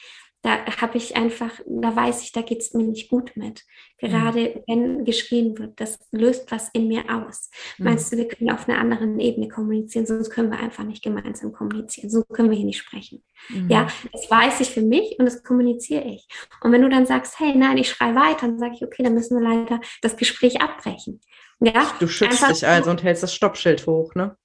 da 0.43 0.65
habe 0.81 0.97
ich 0.97 1.15
einfach, 1.15 1.51
da 1.65 1.95
weiß 1.95 2.21
ich, 2.21 2.31
da 2.31 2.41
geht 2.41 2.61
es 2.61 2.73
mir 2.73 2.83
nicht 2.83 3.09
gut 3.09 3.35
mit. 3.35 3.63
Gerade 3.97 4.39
mhm. 4.39 4.63
wenn 4.67 5.05
geschrien 5.05 5.57
wird, 5.57 5.81
das 5.81 5.97
löst 6.11 6.51
was 6.51 6.69
in 6.69 6.87
mir 6.87 7.05
aus. 7.09 7.49
Mhm. 7.77 7.85
Meinst 7.85 8.13
du, 8.13 8.17
wir 8.17 8.27
können 8.27 8.51
auf 8.51 8.69
einer 8.69 8.79
anderen 8.79 9.19
Ebene 9.19 9.47
kommunizieren, 9.47 10.05
sonst 10.05 10.29
können 10.29 10.51
wir 10.51 10.59
einfach 10.59 10.83
nicht 10.83 11.03
gemeinsam 11.03 11.53
kommunizieren. 11.53 12.09
So 12.09 12.23
können 12.23 12.49
wir 12.49 12.57
hier 12.57 12.67
nicht 12.67 12.77
sprechen. 12.77 13.23
Mhm. 13.49 13.69
Ja, 13.69 13.87
das 14.13 14.29
weiß 14.29 14.59
ich 14.59 14.69
für 14.69 14.83
mich 14.83 15.17
und 15.17 15.25
das 15.25 15.43
kommuniziere 15.43 16.05
ich. 16.05 16.27
Und 16.61 16.71
wenn 16.71 16.83
du 16.83 16.89
dann 16.89 17.07
sagst, 17.07 17.39
hey, 17.39 17.55
nein, 17.55 17.77
ich 17.77 17.89
schreie 17.89 18.15
weiter, 18.15 18.47
dann 18.47 18.59
sage 18.59 18.75
ich, 18.75 18.83
okay, 18.83 19.03
dann 19.03 19.15
müssen 19.15 19.39
wir 19.39 19.49
leider 19.49 19.81
das 20.01 20.17
Gespräch 20.17 20.61
abbrechen. 20.61 21.19
Ja, 21.59 21.91
du 21.99 22.07
schützt 22.07 22.43
einfach, 22.43 22.53
dich 22.53 22.67
also 22.67 22.91
und 22.91 23.03
hältst 23.03 23.23
das 23.23 23.33
Stoppschild 23.33 23.87
hoch, 23.87 24.13
ne? 24.13 24.37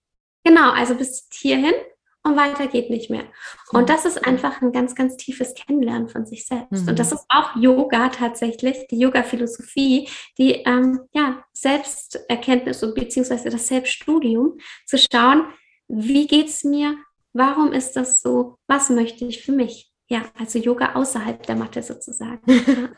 Genau, 0.42 0.72
also 0.72 0.94
bis 0.94 1.28
hierhin 1.32 1.74
und 2.24 2.36
weiter 2.36 2.68
geht 2.68 2.88
nicht 2.88 3.10
mehr. 3.10 3.24
Und 3.70 3.88
das 3.88 4.04
ist 4.04 4.24
einfach 4.24 4.62
ein 4.62 4.72
ganz, 4.72 4.94
ganz 4.94 5.16
tiefes 5.16 5.54
Kennenlernen 5.54 6.08
von 6.08 6.24
sich 6.24 6.46
selbst. 6.46 6.82
Mhm. 6.82 6.88
Und 6.88 6.98
das 6.98 7.12
ist 7.12 7.24
auch 7.28 7.56
Yoga 7.56 8.10
tatsächlich, 8.10 8.86
die 8.90 8.98
Yoga-Philosophie, 8.98 10.08
die 10.38 10.52
ähm, 10.64 11.00
ja, 11.12 11.44
Selbsterkenntnis 11.52 12.82
und 12.82 12.94
beziehungsweise 12.94 13.50
das 13.50 13.66
Selbststudium, 13.66 14.58
zu 14.86 14.98
schauen, 14.98 15.46
wie 15.88 16.26
geht 16.26 16.48
es 16.48 16.62
mir, 16.62 16.96
warum 17.32 17.72
ist 17.72 17.94
das 17.94 18.20
so, 18.20 18.56
was 18.68 18.88
möchte 18.88 19.24
ich 19.24 19.42
für 19.44 19.52
mich. 19.52 19.90
Ja, 20.08 20.24
also 20.38 20.58
Yoga 20.58 20.94
außerhalb 20.94 21.44
der 21.46 21.56
Matte 21.56 21.82
sozusagen. 21.82 22.40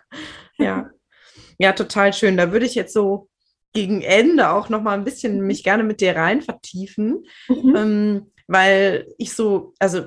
ja. 0.59 0.91
ja, 1.59 1.73
total 1.73 2.13
schön. 2.13 2.37
Da 2.37 2.53
würde 2.53 2.67
ich 2.67 2.75
jetzt 2.75 2.93
so 2.93 3.29
gegen 3.73 4.03
Ende 4.03 4.51
auch 4.51 4.69
noch 4.69 4.83
mal 4.83 4.99
ein 4.99 5.05
bisschen 5.05 5.41
mich 5.41 5.65
gerne 5.65 5.83
mit 5.83 6.01
dir 6.01 6.15
rein 6.17 6.43
vertiefen. 6.43 7.25
Mhm. 7.49 7.77
Ähm, 7.77 8.33
weil 8.47 9.07
ich 9.19 9.35
so, 9.35 9.75
also 9.79 10.05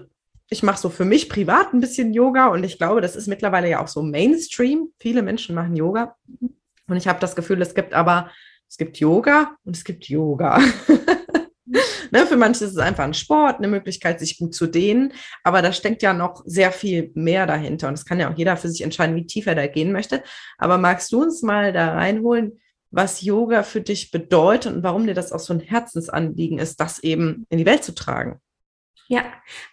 ich 0.49 0.63
mache 0.63 0.79
so 0.79 0.89
für 0.89 1.05
mich 1.05 1.29
privat 1.29 1.73
ein 1.73 1.81
bisschen 1.81 2.13
Yoga 2.13 2.47
und 2.47 2.63
ich 2.63 2.77
glaube, 2.77 3.01
das 3.01 3.15
ist 3.15 3.27
mittlerweile 3.27 3.69
ja 3.69 3.81
auch 3.81 3.87
so 3.87 4.01
Mainstream. 4.01 4.89
Viele 4.99 5.21
Menschen 5.21 5.55
machen 5.55 5.75
Yoga 5.75 6.15
und 6.87 6.97
ich 6.97 7.07
habe 7.07 7.19
das 7.19 7.35
Gefühl, 7.35 7.61
es 7.61 7.75
gibt 7.75 7.93
aber, 7.93 8.31
es 8.69 8.77
gibt 8.77 8.97
Yoga 8.97 9.55
und 9.65 9.75
es 9.75 9.83
gibt 9.83 10.05
Yoga. 10.05 10.59
ne, 12.11 12.25
für 12.25 12.37
manche 12.37 12.63
ist 12.63 12.71
es 12.71 12.77
einfach 12.77 13.03
ein 13.03 13.13
Sport, 13.13 13.57
eine 13.57 13.67
Möglichkeit, 13.67 14.19
sich 14.19 14.37
gut 14.37 14.55
zu 14.55 14.67
dehnen, 14.67 15.13
aber 15.43 15.61
da 15.61 15.73
steckt 15.73 16.01
ja 16.01 16.13
noch 16.13 16.43
sehr 16.45 16.71
viel 16.71 17.11
mehr 17.13 17.45
dahinter 17.45 17.89
und 17.89 17.95
es 17.95 18.05
kann 18.05 18.19
ja 18.19 18.31
auch 18.31 18.37
jeder 18.37 18.55
für 18.55 18.69
sich 18.69 18.81
entscheiden, 18.81 19.15
wie 19.15 19.27
tief 19.27 19.47
er 19.47 19.55
da 19.55 19.67
gehen 19.67 19.91
möchte. 19.91 20.23
Aber 20.57 20.77
magst 20.77 21.11
du 21.11 21.21
uns 21.21 21.41
mal 21.41 21.73
da 21.73 21.93
reinholen, 21.93 22.59
was 22.91 23.21
Yoga 23.21 23.63
für 23.63 23.81
dich 23.81 24.11
bedeutet 24.11 24.73
und 24.73 24.83
warum 24.83 25.07
dir 25.07 25.13
das 25.13 25.31
auch 25.31 25.39
so 25.39 25.53
ein 25.53 25.59
Herzensanliegen 25.59 26.59
ist, 26.59 26.79
das 26.79 26.99
eben 26.99 27.45
in 27.49 27.57
die 27.57 27.65
Welt 27.65 27.83
zu 27.83 27.93
tragen. 27.93 28.39
Ja, 29.09 29.23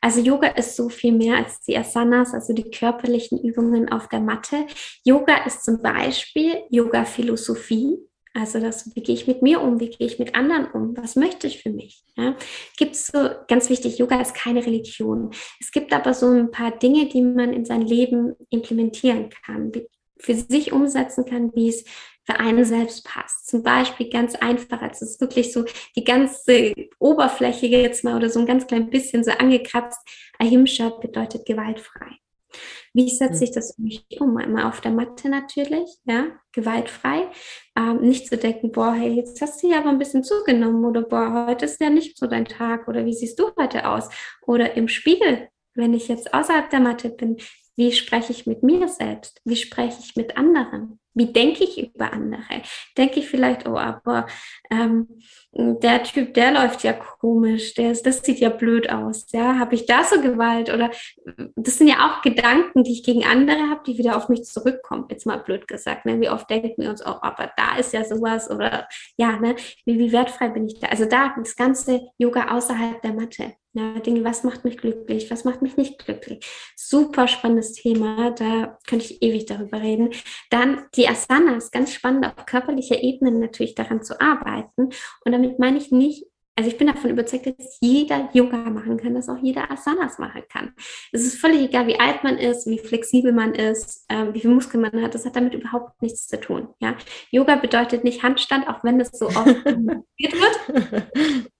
also 0.00 0.20
Yoga 0.20 0.48
ist 0.48 0.76
so 0.76 0.88
viel 0.88 1.12
mehr 1.12 1.36
als 1.36 1.60
die 1.60 1.76
Asanas, 1.76 2.34
also 2.34 2.52
die 2.52 2.70
körperlichen 2.70 3.42
Übungen 3.42 3.90
auf 3.90 4.08
der 4.08 4.20
Matte. 4.20 4.66
Yoga 5.02 5.44
ist 5.44 5.64
zum 5.64 5.82
Beispiel 5.82 6.62
Yoga-Philosophie. 6.70 7.98
Also 8.32 8.60
das, 8.60 8.94
wie 8.94 9.02
gehe 9.02 9.14
ich 9.14 9.26
mit 9.26 9.42
mir 9.42 9.60
um, 9.60 9.78
wie 9.80 9.90
gehe 9.90 10.06
ich 10.06 10.18
mit 10.18 10.34
anderen 10.34 10.66
um, 10.72 10.96
was 10.96 11.14
möchte 11.14 11.46
ich 11.46 11.62
für 11.62 11.70
mich? 11.70 12.04
Ja? 12.16 12.36
Gibt 12.76 12.96
so, 12.96 13.30
ganz 13.48 13.70
wichtig, 13.70 13.98
Yoga 13.98 14.20
ist 14.20 14.34
keine 14.34 14.64
Religion. 14.64 15.30
Es 15.60 15.70
gibt 15.70 15.92
aber 15.92 16.14
so 16.14 16.28
ein 16.28 16.50
paar 16.50 16.72
Dinge, 16.72 17.06
die 17.06 17.22
man 17.22 17.52
in 17.52 17.64
sein 17.64 17.82
Leben 17.82 18.34
implementieren 18.50 19.30
kann, 19.30 19.72
für 20.18 20.34
sich 20.34 20.72
umsetzen 20.72 21.24
kann, 21.24 21.52
wie 21.54 21.68
es 21.68 21.84
für 22.24 22.40
einen 22.40 22.64
selbst 22.64 23.04
passt. 23.04 23.46
Zum 23.48 23.62
Beispiel 23.62 24.08
ganz 24.08 24.34
einfach, 24.34 24.80
also 24.80 25.04
es 25.04 25.12
ist 25.12 25.20
wirklich 25.20 25.52
so 25.52 25.64
die 25.96 26.04
ganze 26.04 26.74
Oberfläche 26.98 27.66
jetzt 27.66 28.04
mal 28.04 28.16
oder 28.16 28.30
so 28.30 28.40
ein 28.40 28.46
ganz 28.46 28.66
klein 28.66 28.90
bisschen 28.90 29.24
so 29.24 29.30
angekratzt. 29.30 30.00
Ahimsa 30.38 30.88
bedeutet 30.88 31.46
gewaltfrei. 31.46 32.18
Wie 32.92 33.08
setze 33.08 33.40
hm. 33.40 33.42
ich 33.42 33.50
das 33.50 33.74
für 33.74 33.82
mich 33.82 34.06
um? 34.20 34.36
Einmal 34.36 34.64
auf 34.64 34.80
der 34.80 34.92
Matte 34.92 35.28
natürlich, 35.28 35.90
ja, 36.04 36.26
gewaltfrei. 36.52 37.28
Ähm, 37.76 38.00
nicht 38.00 38.28
zu 38.28 38.36
denken, 38.36 38.70
boah, 38.70 38.94
hey, 38.94 39.12
jetzt 39.12 39.40
hast 39.40 39.62
du 39.62 39.68
ja 39.68 39.78
aber 39.78 39.90
ein 39.90 39.98
bisschen 39.98 40.22
zugenommen 40.22 40.84
oder 40.84 41.02
boah, 41.02 41.46
heute 41.48 41.64
ist 41.64 41.80
ja 41.80 41.90
nicht 41.90 42.16
so 42.16 42.26
dein 42.26 42.44
Tag 42.44 42.86
oder 42.88 43.04
wie 43.04 43.12
siehst 43.12 43.38
du 43.38 43.50
heute 43.58 43.88
aus? 43.88 44.08
Oder 44.46 44.76
im 44.76 44.88
Spiegel, 44.88 45.48
wenn 45.74 45.92
ich 45.92 46.08
jetzt 46.08 46.32
außerhalb 46.32 46.70
der 46.70 46.80
Matte 46.80 47.10
bin, 47.10 47.38
wie 47.76 47.90
spreche 47.90 48.32
ich 48.32 48.46
mit 48.46 48.62
mir 48.62 48.86
selbst? 48.86 49.40
Wie 49.44 49.56
spreche 49.56 49.98
ich 50.00 50.14
mit 50.14 50.36
anderen? 50.36 51.00
Wie 51.14 51.32
denke 51.32 51.64
ich 51.64 51.94
über 51.94 52.12
andere? 52.12 52.62
Denke 52.98 53.20
ich 53.20 53.28
vielleicht, 53.28 53.68
oh, 53.68 53.76
aber 53.76 54.26
ähm, 54.70 55.08
der 55.52 56.02
Typ, 56.02 56.34
der 56.34 56.52
läuft 56.52 56.82
ja 56.82 56.92
komisch, 56.92 57.74
der 57.74 57.92
ist, 57.92 58.04
das 58.04 58.22
sieht 58.22 58.40
ja 58.40 58.48
blöd 58.48 58.90
aus, 58.90 59.26
ja, 59.32 59.58
habe 59.58 59.76
ich 59.76 59.86
da 59.86 60.02
so 60.02 60.20
Gewalt? 60.20 60.72
Oder 60.72 60.90
das 61.54 61.78
sind 61.78 61.88
ja 61.88 62.08
auch 62.08 62.22
Gedanken, 62.22 62.82
die 62.82 62.92
ich 62.92 63.04
gegen 63.04 63.24
andere 63.24 63.70
habe, 63.70 63.82
die 63.86 63.96
wieder 63.96 64.16
auf 64.16 64.28
mich 64.28 64.44
zurückkommen, 64.44 65.06
jetzt 65.10 65.26
mal 65.26 65.38
blöd 65.38 65.68
gesagt. 65.68 66.04
Ne? 66.04 66.20
Wie 66.20 66.28
oft 66.28 66.50
denken 66.50 66.82
wir 66.82 66.90
uns 66.90 67.04
oh, 67.06 67.16
aber 67.20 67.52
da 67.56 67.76
ist 67.78 67.92
ja 67.92 68.04
sowas 68.04 68.50
oder 68.50 68.88
ja, 69.16 69.38
ne? 69.38 69.54
wie, 69.84 69.98
wie 69.98 70.12
wertfrei 70.12 70.48
bin 70.48 70.66
ich 70.66 70.80
da? 70.80 70.88
Also 70.88 71.04
da 71.04 71.34
das 71.36 71.56
ganze 71.56 72.00
Yoga 72.18 72.48
außerhalb 72.54 73.00
der 73.02 73.12
Matte. 73.12 73.54
Ja, 73.76 73.98
Dinge, 73.98 74.22
was 74.22 74.44
macht 74.44 74.64
mich 74.64 74.78
glücklich, 74.78 75.32
was 75.32 75.42
macht 75.42 75.60
mich 75.60 75.76
nicht 75.76 75.98
glücklich. 75.98 76.46
Super 76.76 77.26
spannendes 77.26 77.72
Thema, 77.72 78.30
da 78.30 78.78
könnte 78.86 79.04
ich 79.06 79.20
ewig 79.20 79.46
darüber 79.46 79.82
reden. 79.82 80.10
Dann 80.50 80.84
die 80.94 81.08
Asanas, 81.08 81.72
ganz 81.72 81.92
spannend 81.92 82.24
auf 82.24 82.46
körperlicher 82.46 83.02
Ebene 83.02 83.32
natürlich 83.32 83.74
daran 83.74 84.04
zu 84.04 84.20
arbeiten. 84.20 84.90
Und 85.24 85.32
damit 85.32 85.58
meine 85.58 85.78
ich 85.78 85.90
nicht 85.90 86.24
also 86.56 86.70
ich 86.70 86.78
bin 86.78 86.86
davon 86.86 87.10
überzeugt, 87.10 87.46
dass 87.46 87.78
jeder 87.80 88.28
Yoga 88.32 88.56
machen 88.56 88.96
kann, 88.96 89.14
dass 89.14 89.28
auch 89.28 89.38
jeder 89.42 89.70
Asanas 89.70 90.18
machen 90.18 90.42
kann. 90.48 90.72
Es 91.12 91.24
ist 91.24 91.40
völlig 91.40 91.62
egal, 91.62 91.86
wie 91.86 91.98
alt 91.98 92.22
man 92.22 92.38
ist, 92.38 92.66
wie 92.66 92.78
flexibel 92.78 93.32
man 93.32 93.54
ist, 93.54 94.04
äh, 94.08 94.32
wie 94.32 94.40
viel 94.40 94.50
Muskeln 94.50 94.82
man 94.82 95.02
hat. 95.02 95.14
Das 95.14 95.26
hat 95.26 95.36
damit 95.36 95.54
überhaupt 95.54 96.00
nichts 96.00 96.26
zu 96.26 96.40
tun. 96.40 96.68
Ja? 96.80 96.96
Yoga 97.30 97.56
bedeutet 97.56 98.04
nicht 98.04 98.22
Handstand, 98.22 98.68
auch 98.68 98.84
wenn 98.84 98.98
das 98.98 99.10
so 99.10 99.26
oft 99.26 99.46
wird. 99.64 100.34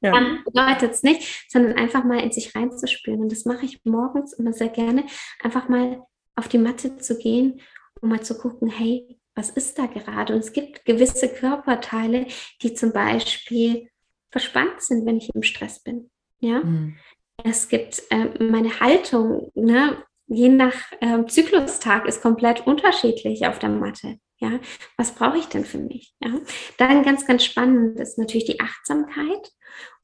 ja. 0.01 0.13
Dann 0.13 0.45
bedeutet 0.45 0.93
es 0.93 1.03
nicht, 1.03 1.51
sondern 1.51 1.75
einfach 1.75 2.05
mal 2.05 2.21
in 2.21 2.33
sich 2.33 2.55
reinzuspüren. 2.55 3.21
Und 3.21 3.33
das 3.33 3.45
mache 3.45 3.65
ich 3.65 3.81
morgens 3.85 4.33
immer 4.35 4.53
sehr 4.53 4.69
gerne, 4.69 5.05
einfach 5.43 5.69
mal 5.69 6.03
auf 6.37 6.49
die 6.49 6.59
Matte 6.59 6.97
zu 6.99 7.19
gehen 7.19 7.61
um 8.05 8.11
mal 8.11 8.21
zu 8.21 8.37
gucken, 8.37 8.69
hey, 8.69 9.19
was 9.35 9.51
ist 9.51 9.79
da 9.79 9.87
gerade? 9.87 10.35
Und 10.35 10.41
es 10.41 10.53
gibt 10.53 10.85
gewisse 10.85 11.29
Körperteile, 11.29 12.27
die 12.63 12.75
zum 12.75 12.93
Beispiel 12.93 13.89
verspannt 14.35 14.83
sind, 14.83 15.07
wenn 15.07 15.17
ich 15.17 15.33
im 15.33 15.45
Stress 15.45 15.79
bin. 15.79 16.11
Ja, 16.41 16.59
mhm. 16.59 16.97
es 17.45 17.69
gibt 17.69 18.03
äh, 18.11 18.43
meine 18.43 18.81
Haltung, 18.81 19.53
ne? 19.55 20.03
je 20.27 20.49
nach 20.49 20.75
äh, 21.01 21.25
Zyklustag 21.27 22.07
ist 22.07 22.21
komplett 22.21 22.67
unterschiedlich 22.67 23.47
auf 23.47 23.61
der 23.61 23.69
Matte. 23.69 24.19
Ja, 24.39 24.59
was 24.97 25.13
brauche 25.13 25.39
ich 25.39 25.47
denn 25.47 25.65
für 25.65 25.79
mich? 25.79 26.17
Ja, 26.21 26.33
dann 26.79 27.05
ganz, 27.05 27.27
ganz 27.27 27.45
spannend 27.45 28.01
ist 28.01 28.19
natürlich 28.19 28.47
die 28.47 28.59
Achtsamkeit 28.59 29.53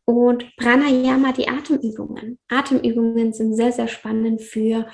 und 0.05 0.57
Pranayama, 0.57 1.33
die 1.33 1.49
Atemübungen. 1.49 2.39
Atemübungen 2.49 3.33
sind 3.33 3.57
sehr, 3.57 3.73
sehr 3.73 3.89
spannend 3.89 4.43
für 4.43 4.87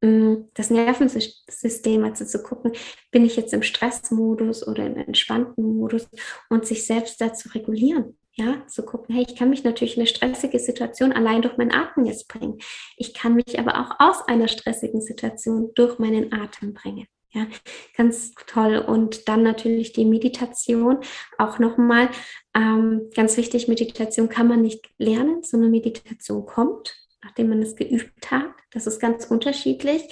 mm, 0.00 0.48
das 0.54 0.70
Nervensystem, 0.70 2.02
also 2.02 2.24
zu 2.24 2.42
gucken, 2.42 2.72
bin 3.12 3.24
ich 3.24 3.36
jetzt 3.36 3.54
im 3.54 3.62
Stressmodus 3.62 4.66
oder 4.66 4.84
im 4.86 4.96
entspannten 4.96 5.76
Modus 5.76 6.08
und 6.48 6.66
sich 6.66 6.84
selbst 6.84 7.20
dazu 7.20 7.48
regulieren. 7.50 8.18
Ja, 8.34 8.66
zu 8.68 8.84
gucken, 8.84 9.14
hey, 9.14 9.26
ich 9.28 9.36
kann 9.36 9.50
mich 9.50 9.64
natürlich 9.64 9.96
in 9.96 10.02
eine 10.02 10.06
stressige 10.06 10.58
Situation 10.58 11.12
allein 11.12 11.42
durch 11.42 11.56
meinen 11.56 11.74
Atem 11.74 12.06
jetzt 12.06 12.28
bringen. 12.28 12.58
Ich 12.96 13.12
kann 13.12 13.34
mich 13.34 13.58
aber 13.58 13.80
auch 13.80 13.96
aus 13.98 14.26
einer 14.28 14.48
stressigen 14.48 15.02
Situation 15.02 15.72
durch 15.74 15.98
meinen 15.98 16.32
Atem 16.32 16.72
bringen. 16.72 17.06
Ja, 17.32 17.46
ganz 17.96 18.32
toll. 18.46 18.78
Und 18.78 19.28
dann 19.28 19.42
natürlich 19.42 19.92
die 19.92 20.04
Meditation. 20.04 20.98
Auch 21.38 21.58
nochmal 21.58 22.10
ähm, 22.54 23.10
ganz 23.14 23.36
wichtig, 23.36 23.68
Meditation 23.68 24.28
kann 24.28 24.48
man 24.48 24.62
nicht 24.62 24.88
lernen, 24.98 25.42
sondern 25.42 25.70
Meditation 25.70 26.44
kommt 26.46 26.96
nachdem 27.22 27.50
man 27.50 27.62
es 27.62 27.76
geübt 27.76 28.30
hat. 28.30 28.50
Das 28.70 28.86
ist 28.86 29.00
ganz 29.00 29.26
unterschiedlich. 29.26 30.02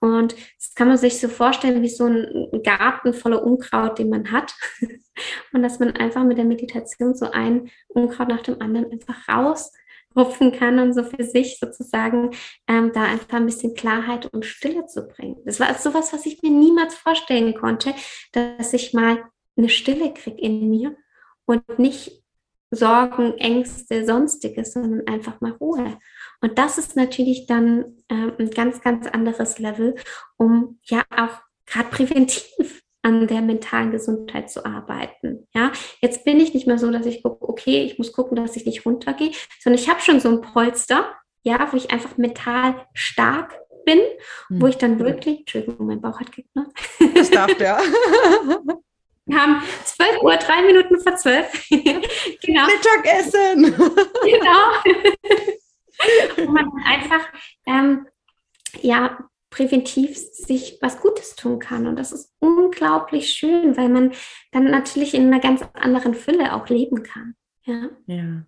Und 0.00 0.34
das 0.58 0.74
kann 0.74 0.88
man 0.88 0.98
sich 0.98 1.18
so 1.18 1.28
vorstellen 1.28 1.82
wie 1.82 1.88
so 1.88 2.06
ein 2.06 2.62
Garten 2.62 3.14
voller 3.14 3.42
Unkraut, 3.42 3.98
den 3.98 4.10
man 4.10 4.30
hat. 4.30 4.54
Und 5.52 5.62
dass 5.62 5.78
man 5.78 5.96
einfach 5.96 6.24
mit 6.24 6.38
der 6.38 6.44
Meditation 6.44 7.14
so 7.14 7.30
ein 7.30 7.70
Unkraut 7.88 8.28
nach 8.28 8.42
dem 8.42 8.60
anderen 8.60 8.90
einfach 8.90 9.28
rausrupfen 9.28 10.52
kann 10.52 10.78
und 10.78 10.94
so 10.94 11.04
für 11.04 11.24
sich 11.24 11.58
sozusagen 11.58 12.30
ähm, 12.66 12.92
da 12.92 13.02
einfach 13.02 13.34
ein 13.34 13.44
bisschen 13.44 13.74
Klarheit 13.74 14.32
und 14.32 14.46
Stille 14.46 14.86
zu 14.86 15.06
bringen. 15.06 15.36
Das 15.44 15.60
war 15.60 15.74
sowas, 15.74 16.12
was 16.12 16.24
ich 16.24 16.42
mir 16.42 16.50
niemals 16.50 16.94
vorstellen 16.94 17.54
konnte, 17.54 17.94
dass 18.32 18.72
ich 18.72 18.94
mal 18.94 19.24
eine 19.56 19.68
Stille 19.68 20.14
kriege 20.14 20.40
in 20.40 20.70
mir 20.70 20.96
und 21.44 21.78
nicht 21.78 22.20
Sorgen, 22.72 23.36
Ängste, 23.38 24.06
sonstiges, 24.06 24.74
sondern 24.74 25.06
einfach 25.08 25.40
mal 25.40 25.52
Ruhe. 25.52 25.98
Und 26.40 26.58
das 26.58 26.78
ist 26.78 26.96
natürlich 26.96 27.46
dann 27.46 27.96
äh, 28.08 28.32
ein 28.38 28.50
ganz, 28.50 28.80
ganz 28.80 29.06
anderes 29.06 29.58
Level, 29.58 29.96
um 30.36 30.78
ja 30.84 31.02
auch 31.10 31.42
gerade 31.66 31.88
präventiv 31.90 32.82
an 33.02 33.26
der 33.26 33.40
mentalen 33.40 33.92
Gesundheit 33.92 34.50
zu 34.50 34.64
arbeiten. 34.64 35.46
Ja, 35.54 35.72
jetzt 36.00 36.24
bin 36.24 36.38
ich 36.38 36.52
nicht 36.52 36.66
mehr 36.66 36.78
so, 36.78 36.90
dass 36.90 37.06
ich 37.06 37.22
gucke, 37.22 37.48
okay, 37.48 37.82
ich 37.82 37.98
muss 37.98 38.12
gucken, 38.12 38.36
dass 38.36 38.56
ich 38.56 38.66
nicht 38.66 38.84
runtergehe, 38.84 39.32
sondern 39.62 39.80
ich 39.80 39.88
habe 39.88 40.00
schon 40.00 40.20
so 40.20 40.28
ein 40.28 40.40
Polster, 40.42 41.14
ja, 41.42 41.68
wo 41.70 41.76
ich 41.76 41.90
einfach 41.90 42.18
mental 42.18 42.74
stark 42.92 43.58
bin, 43.86 44.00
mhm. 44.50 44.60
wo 44.60 44.66
ich 44.66 44.76
dann 44.76 44.98
wirklich, 44.98 45.40
Entschuldigung, 45.40 45.86
mein 45.86 46.00
Bauch 46.00 46.20
hat 46.20 46.32
geknurrt. 46.32 46.72
Das 47.14 47.30
darf 47.30 47.54
der. 47.54 47.78
Wir 49.26 49.40
haben 49.40 49.62
12 49.84 50.22
Uhr, 50.22 50.36
drei 50.36 50.62
Minuten 50.62 51.00
vor 51.00 51.14
zwölf. 51.14 51.46
genau. 51.70 52.66
Mittagessen. 52.66 53.62
genau. 54.24 54.72
Einfach 57.10 57.28
ähm, 57.66 58.06
ja, 58.82 59.18
präventiv 59.50 60.16
sich 60.16 60.78
was 60.80 61.00
Gutes 61.00 61.34
tun 61.34 61.58
kann. 61.58 61.86
Und 61.86 61.96
das 61.96 62.12
ist 62.12 62.32
unglaublich 62.38 63.32
schön, 63.32 63.76
weil 63.76 63.88
man 63.88 64.12
dann 64.52 64.64
natürlich 64.64 65.14
in 65.14 65.26
einer 65.26 65.40
ganz 65.40 65.62
anderen 65.74 66.14
Fülle 66.14 66.54
auch 66.54 66.68
leben 66.68 67.02
kann. 67.02 67.34
Ja. 67.64 67.90
ja. 68.06 68.42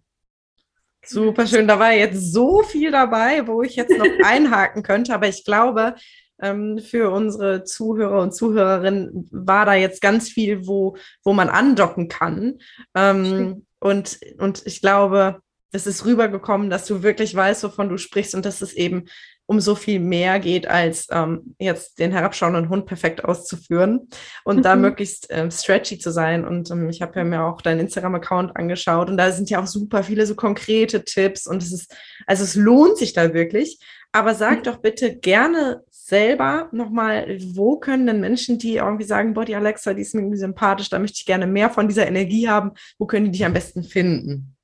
Super 1.04 1.46
schön. 1.46 1.66
Da 1.66 1.78
war 1.80 1.92
jetzt 1.92 2.32
so 2.32 2.62
viel 2.62 2.92
dabei, 2.92 3.46
wo 3.46 3.62
ich 3.62 3.74
jetzt 3.74 3.96
noch 3.98 4.06
einhaken 4.24 4.84
könnte, 4.84 5.12
aber 5.12 5.28
ich 5.28 5.44
glaube, 5.44 5.96
ähm, 6.40 6.78
für 6.78 7.10
unsere 7.10 7.64
Zuhörer 7.64 8.22
und 8.22 8.34
Zuhörerinnen 8.34 9.28
war 9.32 9.66
da 9.66 9.74
jetzt 9.74 10.00
ganz 10.00 10.28
viel, 10.28 10.66
wo, 10.66 10.96
wo 11.24 11.32
man 11.32 11.48
andocken 11.48 12.08
kann. 12.08 12.58
Ähm, 12.94 13.66
und, 13.80 14.20
und 14.38 14.62
ich 14.66 14.80
glaube, 14.80 15.40
es 15.72 15.86
ist 15.86 16.04
rübergekommen, 16.04 16.70
dass 16.70 16.86
du 16.86 17.02
wirklich 17.02 17.34
weißt, 17.34 17.64
wovon 17.64 17.88
du 17.88 17.96
sprichst 17.96 18.34
und 18.34 18.44
dass 18.44 18.62
es 18.62 18.74
eben 18.74 19.06
um 19.46 19.58
so 19.58 19.74
viel 19.74 19.98
mehr 19.98 20.38
geht, 20.38 20.68
als 20.68 21.08
ähm, 21.10 21.56
jetzt 21.58 21.98
den 21.98 22.12
herabschauenden 22.12 22.68
Hund 22.68 22.86
perfekt 22.86 23.24
auszuführen 23.24 24.08
und 24.44 24.58
mhm. 24.58 24.62
da 24.62 24.76
möglichst 24.76 25.26
ähm, 25.30 25.50
stretchy 25.50 25.98
zu 25.98 26.12
sein. 26.12 26.46
Und 26.46 26.70
ähm, 26.70 26.88
ich 26.88 27.02
habe 27.02 27.18
ja 27.18 27.24
mir 27.24 27.42
auch 27.42 27.60
deinen 27.60 27.80
Instagram-Account 27.80 28.56
angeschaut 28.56 29.10
und 29.10 29.16
da 29.16 29.32
sind 29.32 29.50
ja 29.50 29.60
auch 29.60 29.66
super 29.66 30.04
viele 30.04 30.26
so 30.26 30.34
konkrete 30.34 31.04
Tipps 31.04 31.46
und 31.46 31.62
es 31.62 31.72
ist, 31.72 31.94
also 32.26 32.44
es 32.44 32.54
lohnt 32.54 32.98
sich 32.98 33.14
da 33.14 33.34
wirklich. 33.34 33.78
Aber 34.12 34.34
sag 34.34 34.58
mhm. 34.58 34.62
doch 34.64 34.76
bitte 34.76 35.16
gerne 35.16 35.82
selber 35.90 36.68
nochmal, 36.72 37.38
wo 37.54 37.78
können 37.78 38.06
denn 38.06 38.20
Menschen, 38.20 38.58
die 38.58 38.76
irgendwie 38.76 39.04
sagen, 39.04 39.32
Body 39.32 39.54
Alexa, 39.54 39.94
die 39.94 40.02
ist 40.02 40.14
mir 40.14 40.20
irgendwie 40.20 40.38
sympathisch, 40.38 40.90
da 40.90 40.98
möchte 40.98 41.16
ich 41.16 41.26
gerne 41.26 41.46
mehr 41.46 41.70
von 41.70 41.88
dieser 41.88 42.06
Energie 42.06 42.48
haben, 42.48 42.72
wo 42.98 43.06
können 43.06 43.26
die 43.26 43.32
dich 43.32 43.44
am 43.44 43.54
besten 43.54 43.82
finden? 43.82 44.54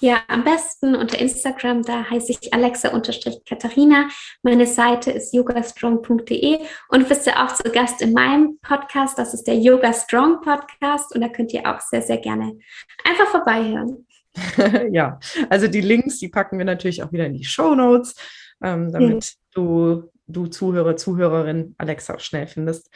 Ja, 0.00 0.20
am 0.28 0.44
besten 0.44 0.94
unter 0.94 1.18
Instagram, 1.18 1.82
da 1.82 2.08
heiße 2.10 2.32
ich 2.32 2.52
Alexa-Katharina. 2.52 4.08
Meine 4.42 4.66
Seite 4.66 5.10
ist 5.10 5.32
yogastrong.de 5.32 6.58
und 6.88 7.00
du 7.00 7.08
bist 7.08 7.26
ja 7.26 7.46
auch 7.46 7.54
zu 7.54 7.62
Gast 7.70 8.02
in 8.02 8.12
meinem 8.12 8.58
Podcast. 8.60 9.18
Das 9.18 9.32
ist 9.32 9.44
der 9.44 9.56
Yoga 9.56 9.94
Strong 9.94 10.42
Podcast 10.42 11.14
und 11.14 11.22
da 11.22 11.28
könnt 11.28 11.54
ihr 11.54 11.66
auch 11.66 11.80
sehr, 11.80 12.02
sehr 12.02 12.18
gerne 12.18 12.58
einfach 13.04 13.28
vorbeihören. 13.28 14.06
ja, 14.92 15.18
also 15.48 15.66
die 15.66 15.80
Links, 15.80 16.18
die 16.18 16.28
packen 16.28 16.58
wir 16.58 16.66
natürlich 16.66 17.02
auch 17.02 17.12
wieder 17.12 17.24
in 17.24 17.34
die 17.34 17.44
Show 17.44 17.74
Notes, 17.74 18.14
ähm, 18.62 18.92
damit 18.92 19.14
mhm. 19.14 19.20
du 19.54 20.10
du 20.26 20.46
Zuhörer, 20.46 20.96
Zuhörerin 20.96 21.74
Alexa 21.78 22.14
auch 22.14 22.20
schnell 22.20 22.46
findest. 22.46 22.90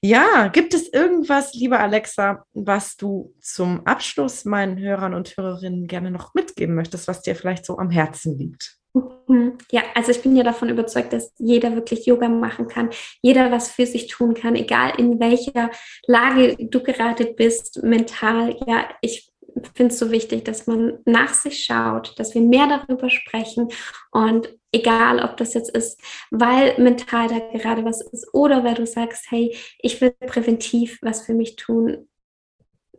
Ja, 0.00 0.48
gibt 0.48 0.74
es 0.74 0.92
irgendwas, 0.92 1.54
liebe 1.54 1.78
Alexa, 1.78 2.44
was 2.52 2.96
du 2.96 3.34
zum 3.40 3.86
Abschluss 3.86 4.44
meinen 4.44 4.78
Hörern 4.78 5.14
und 5.14 5.36
Hörerinnen 5.36 5.86
gerne 5.86 6.10
noch 6.10 6.34
mitgeben 6.34 6.74
möchtest, 6.74 7.08
was 7.08 7.22
dir 7.22 7.34
vielleicht 7.34 7.64
so 7.64 7.78
am 7.78 7.90
Herzen 7.90 8.38
liegt? 8.38 8.80
Mhm. 8.92 9.58
Ja, 9.70 9.82
also 9.94 10.10
ich 10.10 10.22
bin 10.22 10.34
ja 10.34 10.42
davon 10.42 10.68
überzeugt, 10.68 11.12
dass 11.12 11.32
jeder 11.38 11.74
wirklich 11.74 12.06
Yoga 12.06 12.28
machen 12.28 12.66
kann, 12.66 12.90
jeder 13.22 13.52
was 13.52 13.70
für 13.70 13.86
sich 13.86 14.08
tun 14.08 14.34
kann, 14.34 14.56
egal 14.56 14.94
in 14.98 15.20
welcher 15.20 15.70
Lage 16.06 16.56
du 16.58 16.82
gerade 16.82 17.26
bist, 17.26 17.82
mental. 17.84 18.56
Ja, 18.66 18.88
ich 19.00 19.29
finde 19.74 19.92
es 19.92 19.98
so 19.98 20.10
wichtig, 20.10 20.44
dass 20.44 20.66
man 20.66 20.98
nach 21.04 21.34
sich 21.34 21.64
schaut, 21.64 22.18
dass 22.18 22.34
wir 22.34 22.42
mehr 22.42 22.66
darüber 22.66 23.10
sprechen 23.10 23.68
und 24.10 24.54
egal, 24.72 25.22
ob 25.22 25.36
das 25.36 25.54
jetzt 25.54 25.70
ist, 25.70 26.00
weil 26.30 26.78
mental 26.78 27.28
da 27.28 27.38
gerade 27.38 27.84
was 27.84 28.00
ist 28.00 28.32
oder 28.32 28.64
weil 28.64 28.74
du 28.74 28.86
sagst, 28.86 29.30
hey, 29.30 29.56
ich 29.78 30.00
will 30.00 30.12
präventiv 30.12 30.98
was 31.02 31.22
für 31.22 31.34
mich 31.34 31.56
tun, 31.56 32.08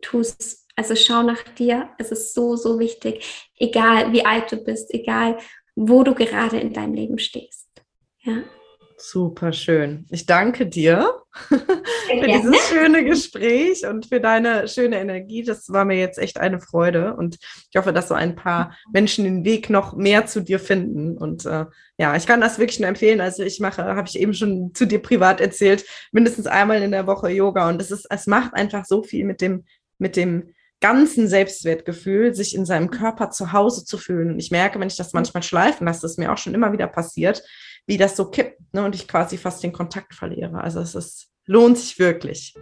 tu 0.00 0.20
es. 0.20 0.66
Also 0.74 0.96
schau 0.96 1.22
nach 1.22 1.42
dir. 1.42 1.90
Es 1.98 2.10
ist 2.10 2.34
so, 2.34 2.56
so 2.56 2.78
wichtig, 2.78 3.50
egal 3.58 4.12
wie 4.12 4.24
alt 4.24 4.50
du 4.50 4.56
bist, 4.56 4.92
egal 4.94 5.38
wo 5.74 6.02
du 6.02 6.14
gerade 6.14 6.58
in 6.58 6.72
deinem 6.72 6.94
Leben 6.94 7.18
stehst. 7.18 7.68
Ja. 8.20 8.42
Super 8.98 9.52
schön. 9.52 10.06
Ich 10.10 10.26
danke 10.26 10.66
dir 10.66 11.22
für 11.48 12.26
dieses 12.26 12.68
schöne 12.68 13.04
Gespräch 13.04 13.86
und 13.86 14.06
für 14.06 14.20
deine 14.20 14.68
schöne 14.68 15.00
Energie. 15.00 15.42
Das 15.42 15.70
war 15.70 15.84
mir 15.84 15.98
jetzt 15.98 16.18
echt 16.18 16.38
eine 16.38 16.60
Freude 16.60 17.14
und 17.14 17.38
ich 17.70 17.76
hoffe, 17.76 17.92
dass 17.92 18.08
so 18.08 18.14
ein 18.14 18.34
paar 18.34 18.76
Menschen 18.92 19.24
den 19.24 19.44
Weg 19.44 19.70
noch 19.70 19.96
mehr 19.96 20.26
zu 20.26 20.40
dir 20.40 20.58
finden. 20.58 21.16
Und 21.16 21.46
äh, 21.46 21.66
ja, 21.98 22.16
ich 22.16 22.26
kann 22.26 22.40
das 22.40 22.58
wirklich 22.58 22.80
nur 22.80 22.88
empfehlen. 22.88 23.20
Also 23.20 23.42
ich 23.42 23.60
mache, 23.60 23.82
habe 23.84 24.08
ich 24.08 24.18
eben 24.18 24.34
schon 24.34 24.72
zu 24.74 24.86
dir 24.86 25.00
privat 25.00 25.40
erzählt, 25.40 25.84
mindestens 26.12 26.46
einmal 26.46 26.82
in 26.82 26.92
der 26.92 27.06
Woche 27.06 27.30
Yoga 27.30 27.68
und 27.68 27.80
es 27.80 27.90
ist, 27.90 28.06
es 28.10 28.26
macht 28.26 28.54
einfach 28.54 28.84
so 28.84 29.02
viel 29.02 29.24
mit 29.24 29.40
dem, 29.40 29.64
mit 29.98 30.16
dem 30.16 30.54
ganzen 30.82 31.28
Selbstwertgefühl, 31.28 32.34
sich 32.34 32.54
in 32.54 32.66
seinem 32.66 32.90
Körper 32.90 33.30
zu 33.30 33.52
Hause 33.52 33.84
zu 33.84 33.96
fühlen. 33.96 34.32
Und 34.32 34.38
ich 34.38 34.50
merke, 34.50 34.78
wenn 34.80 34.88
ich 34.88 34.96
das 34.96 35.12
manchmal 35.12 35.44
schleifen 35.44 35.86
lasse, 35.86 36.02
das 36.02 36.12
ist 36.12 36.18
mir 36.18 36.32
auch 36.32 36.38
schon 36.38 36.54
immer 36.54 36.72
wieder 36.72 36.88
passiert, 36.88 37.42
wie 37.86 37.96
das 37.96 38.16
so 38.16 38.26
kippt 38.26 38.60
ne, 38.72 38.84
und 38.84 38.94
ich 38.94 39.08
quasi 39.08 39.36
fast 39.36 39.62
den 39.62 39.72
Kontakt 39.72 40.14
verliere. 40.14 40.60
Also 40.60 40.80
es 40.80 40.94
ist, 40.94 41.28
lohnt 41.46 41.78
sich 41.78 41.98
wirklich. 41.98 42.54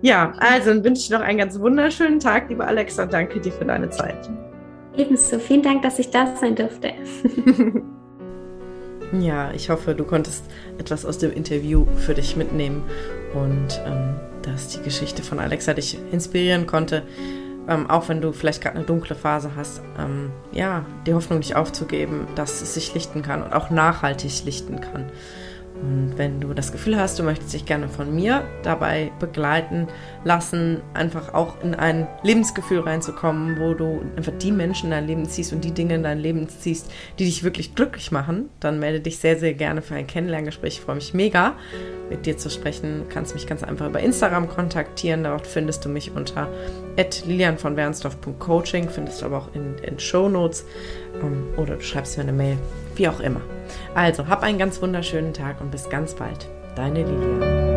Ja, 0.00 0.32
also 0.38 0.70
dann 0.70 0.84
wünsche 0.84 1.02
ich 1.02 1.10
noch 1.10 1.20
einen 1.20 1.38
ganz 1.38 1.58
wunderschönen 1.58 2.20
Tag, 2.20 2.48
liebe 2.48 2.64
Alexa. 2.64 3.06
Danke 3.06 3.40
dir 3.40 3.52
für 3.52 3.64
deine 3.64 3.90
Zeit. 3.90 4.30
Ebenso. 4.96 5.38
Vielen 5.38 5.62
Dank, 5.62 5.82
dass 5.82 5.98
ich 5.98 6.10
da 6.10 6.34
sein 6.36 6.54
durfte. 6.54 6.92
ja, 9.20 9.52
ich 9.52 9.70
hoffe, 9.70 9.94
du 9.94 10.04
konntest 10.04 10.44
etwas 10.78 11.04
aus 11.04 11.18
dem 11.18 11.32
Interview 11.32 11.86
für 11.96 12.14
dich 12.14 12.36
mitnehmen 12.36 12.82
und 13.34 13.80
ähm, 13.86 14.14
dass 14.42 14.68
die 14.68 14.82
Geschichte 14.82 15.22
von 15.22 15.38
Alexa 15.38 15.74
dich 15.74 15.98
inspirieren 16.10 16.66
konnte 16.66 17.02
ähm, 17.68 17.88
auch 17.88 18.08
wenn 18.08 18.20
du 18.20 18.32
vielleicht 18.32 18.62
gerade 18.62 18.76
eine 18.76 18.86
dunkle 18.86 19.14
Phase 19.14 19.52
hast, 19.54 19.82
ähm, 19.98 20.30
ja, 20.52 20.84
die 21.06 21.14
Hoffnung 21.14 21.38
nicht 21.38 21.54
aufzugeben, 21.54 22.26
dass 22.34 22.62
es 22.62 22.74
sich 22.74 22.94
lichten 22.94 23.22
kann 23.22 23.42
und 23.42 23.52
auch 23.52 23.70
nachhaltig 23.70 24.44
lichten 24.44 24.80
kann. 24.80 25.10
Und 25.80 26.14
wenn 26.16 26.40
du 26.40 26.54
das 26.54 26.72
Gefühl 26.72 26.98
hast, 26.98 27.18
du 27.18 27.22
möchtest 27.22 27.52
dich 27.52 27.64
gerne 27.64 27.88
von 27.88 28.14
mir 28.14 28.44
dabei 28.62 29.12
begleiten 29.20 29.86
lassen, 30.24 30.80
einfach 30.92 31.34
auch 31.34 31.62
in 31.62 31.74
ein 31.74 32.08
Lebensgefühl 32.22 32.80
reinzukommen, 32.80 33.60
wo 33.60 33.74
du 33.74 34.02
einfach 34.16 34.32
die 34.38 34.50
Menschen 34.50 34.86
in 34.86 34.90
dein 34.90 35.06
Leben 35.06 35.26
ziehst 35.26 35.52
und 35.52 35.64
die 35.64 35.72
Dinge 35.72 35.94
in 35.94 36.02
dein 36.02 36.18
Leben 36.18 36.48
ziehst, 36.48 36.90
die 37.18 37.26
dich 37.26 37.44
wirklich 37.44 37.74
glücklich 37.74 38.10
machen, 38.10 38.48
dann 38.60 38.80
melde 38.80 39.00
dich 39.00 39.18
sehr, 39.18 39.38
sehr 39.38 39.54
gerne 39.54 39.82
für 39.82 39.94
ein 39.94 40.06
Kennenlerngespräch. 40.06 40.74
Ich 40.74 40.80
freue 40.80 40.96
mich 40.96 41.14
mega, 41.14 41.54
mit 42.10 42.26
dir 42.26 42.36
zu 42.36 42.50
sprechen. 42.50 43.04
Du 43.04 43.14
kannst 43.14 43.34
mich 43.34 43.46
ganz 43.46 43.62
einfach 43.62 43.86
über 43.86 44.00
Instagram 44.00 44.48
kontaktieren. 44.48 45.24
Dort 45.24 45.46
findest 45.46 45.84
du 45.84 45.88
mich 45.88 46.10
unter 46.14 46.48
lilian 47.26 47.58
von 47.58 47.76
Wernsdorf.coaching, 47.76 48.88
findest 48.88 49.22
du 49.22 49.26
aber 49.26 49.38
auch 49.38 49.54
in, 49.54 49.78
in 49.78 50.00
Show 50.00 50.28
Notes 50.28 50.64
oder 51.56 51.76
du 51.76 51.82
schreibst 51.82 52.16
mir 52.16 52.24
eine 52.24 52.32
Mail, 52.32 52.58
wie 52.96 53.08
auch 53.08 53.20
immer. 53.20 53.40
Also, 53.94 54.28
hab 54.28 54.42
einen 54.42 54.58
ganz 54.58 54.80
wunderschönen 54.80 55.34
Tag 55.34 55.60
und 55.60 55.70
bis 55.70 55.88
ganz 55.90 56.14
bald. 56.14 56.48
Deine 56.74 57.02
Lilian. 57.02 57.67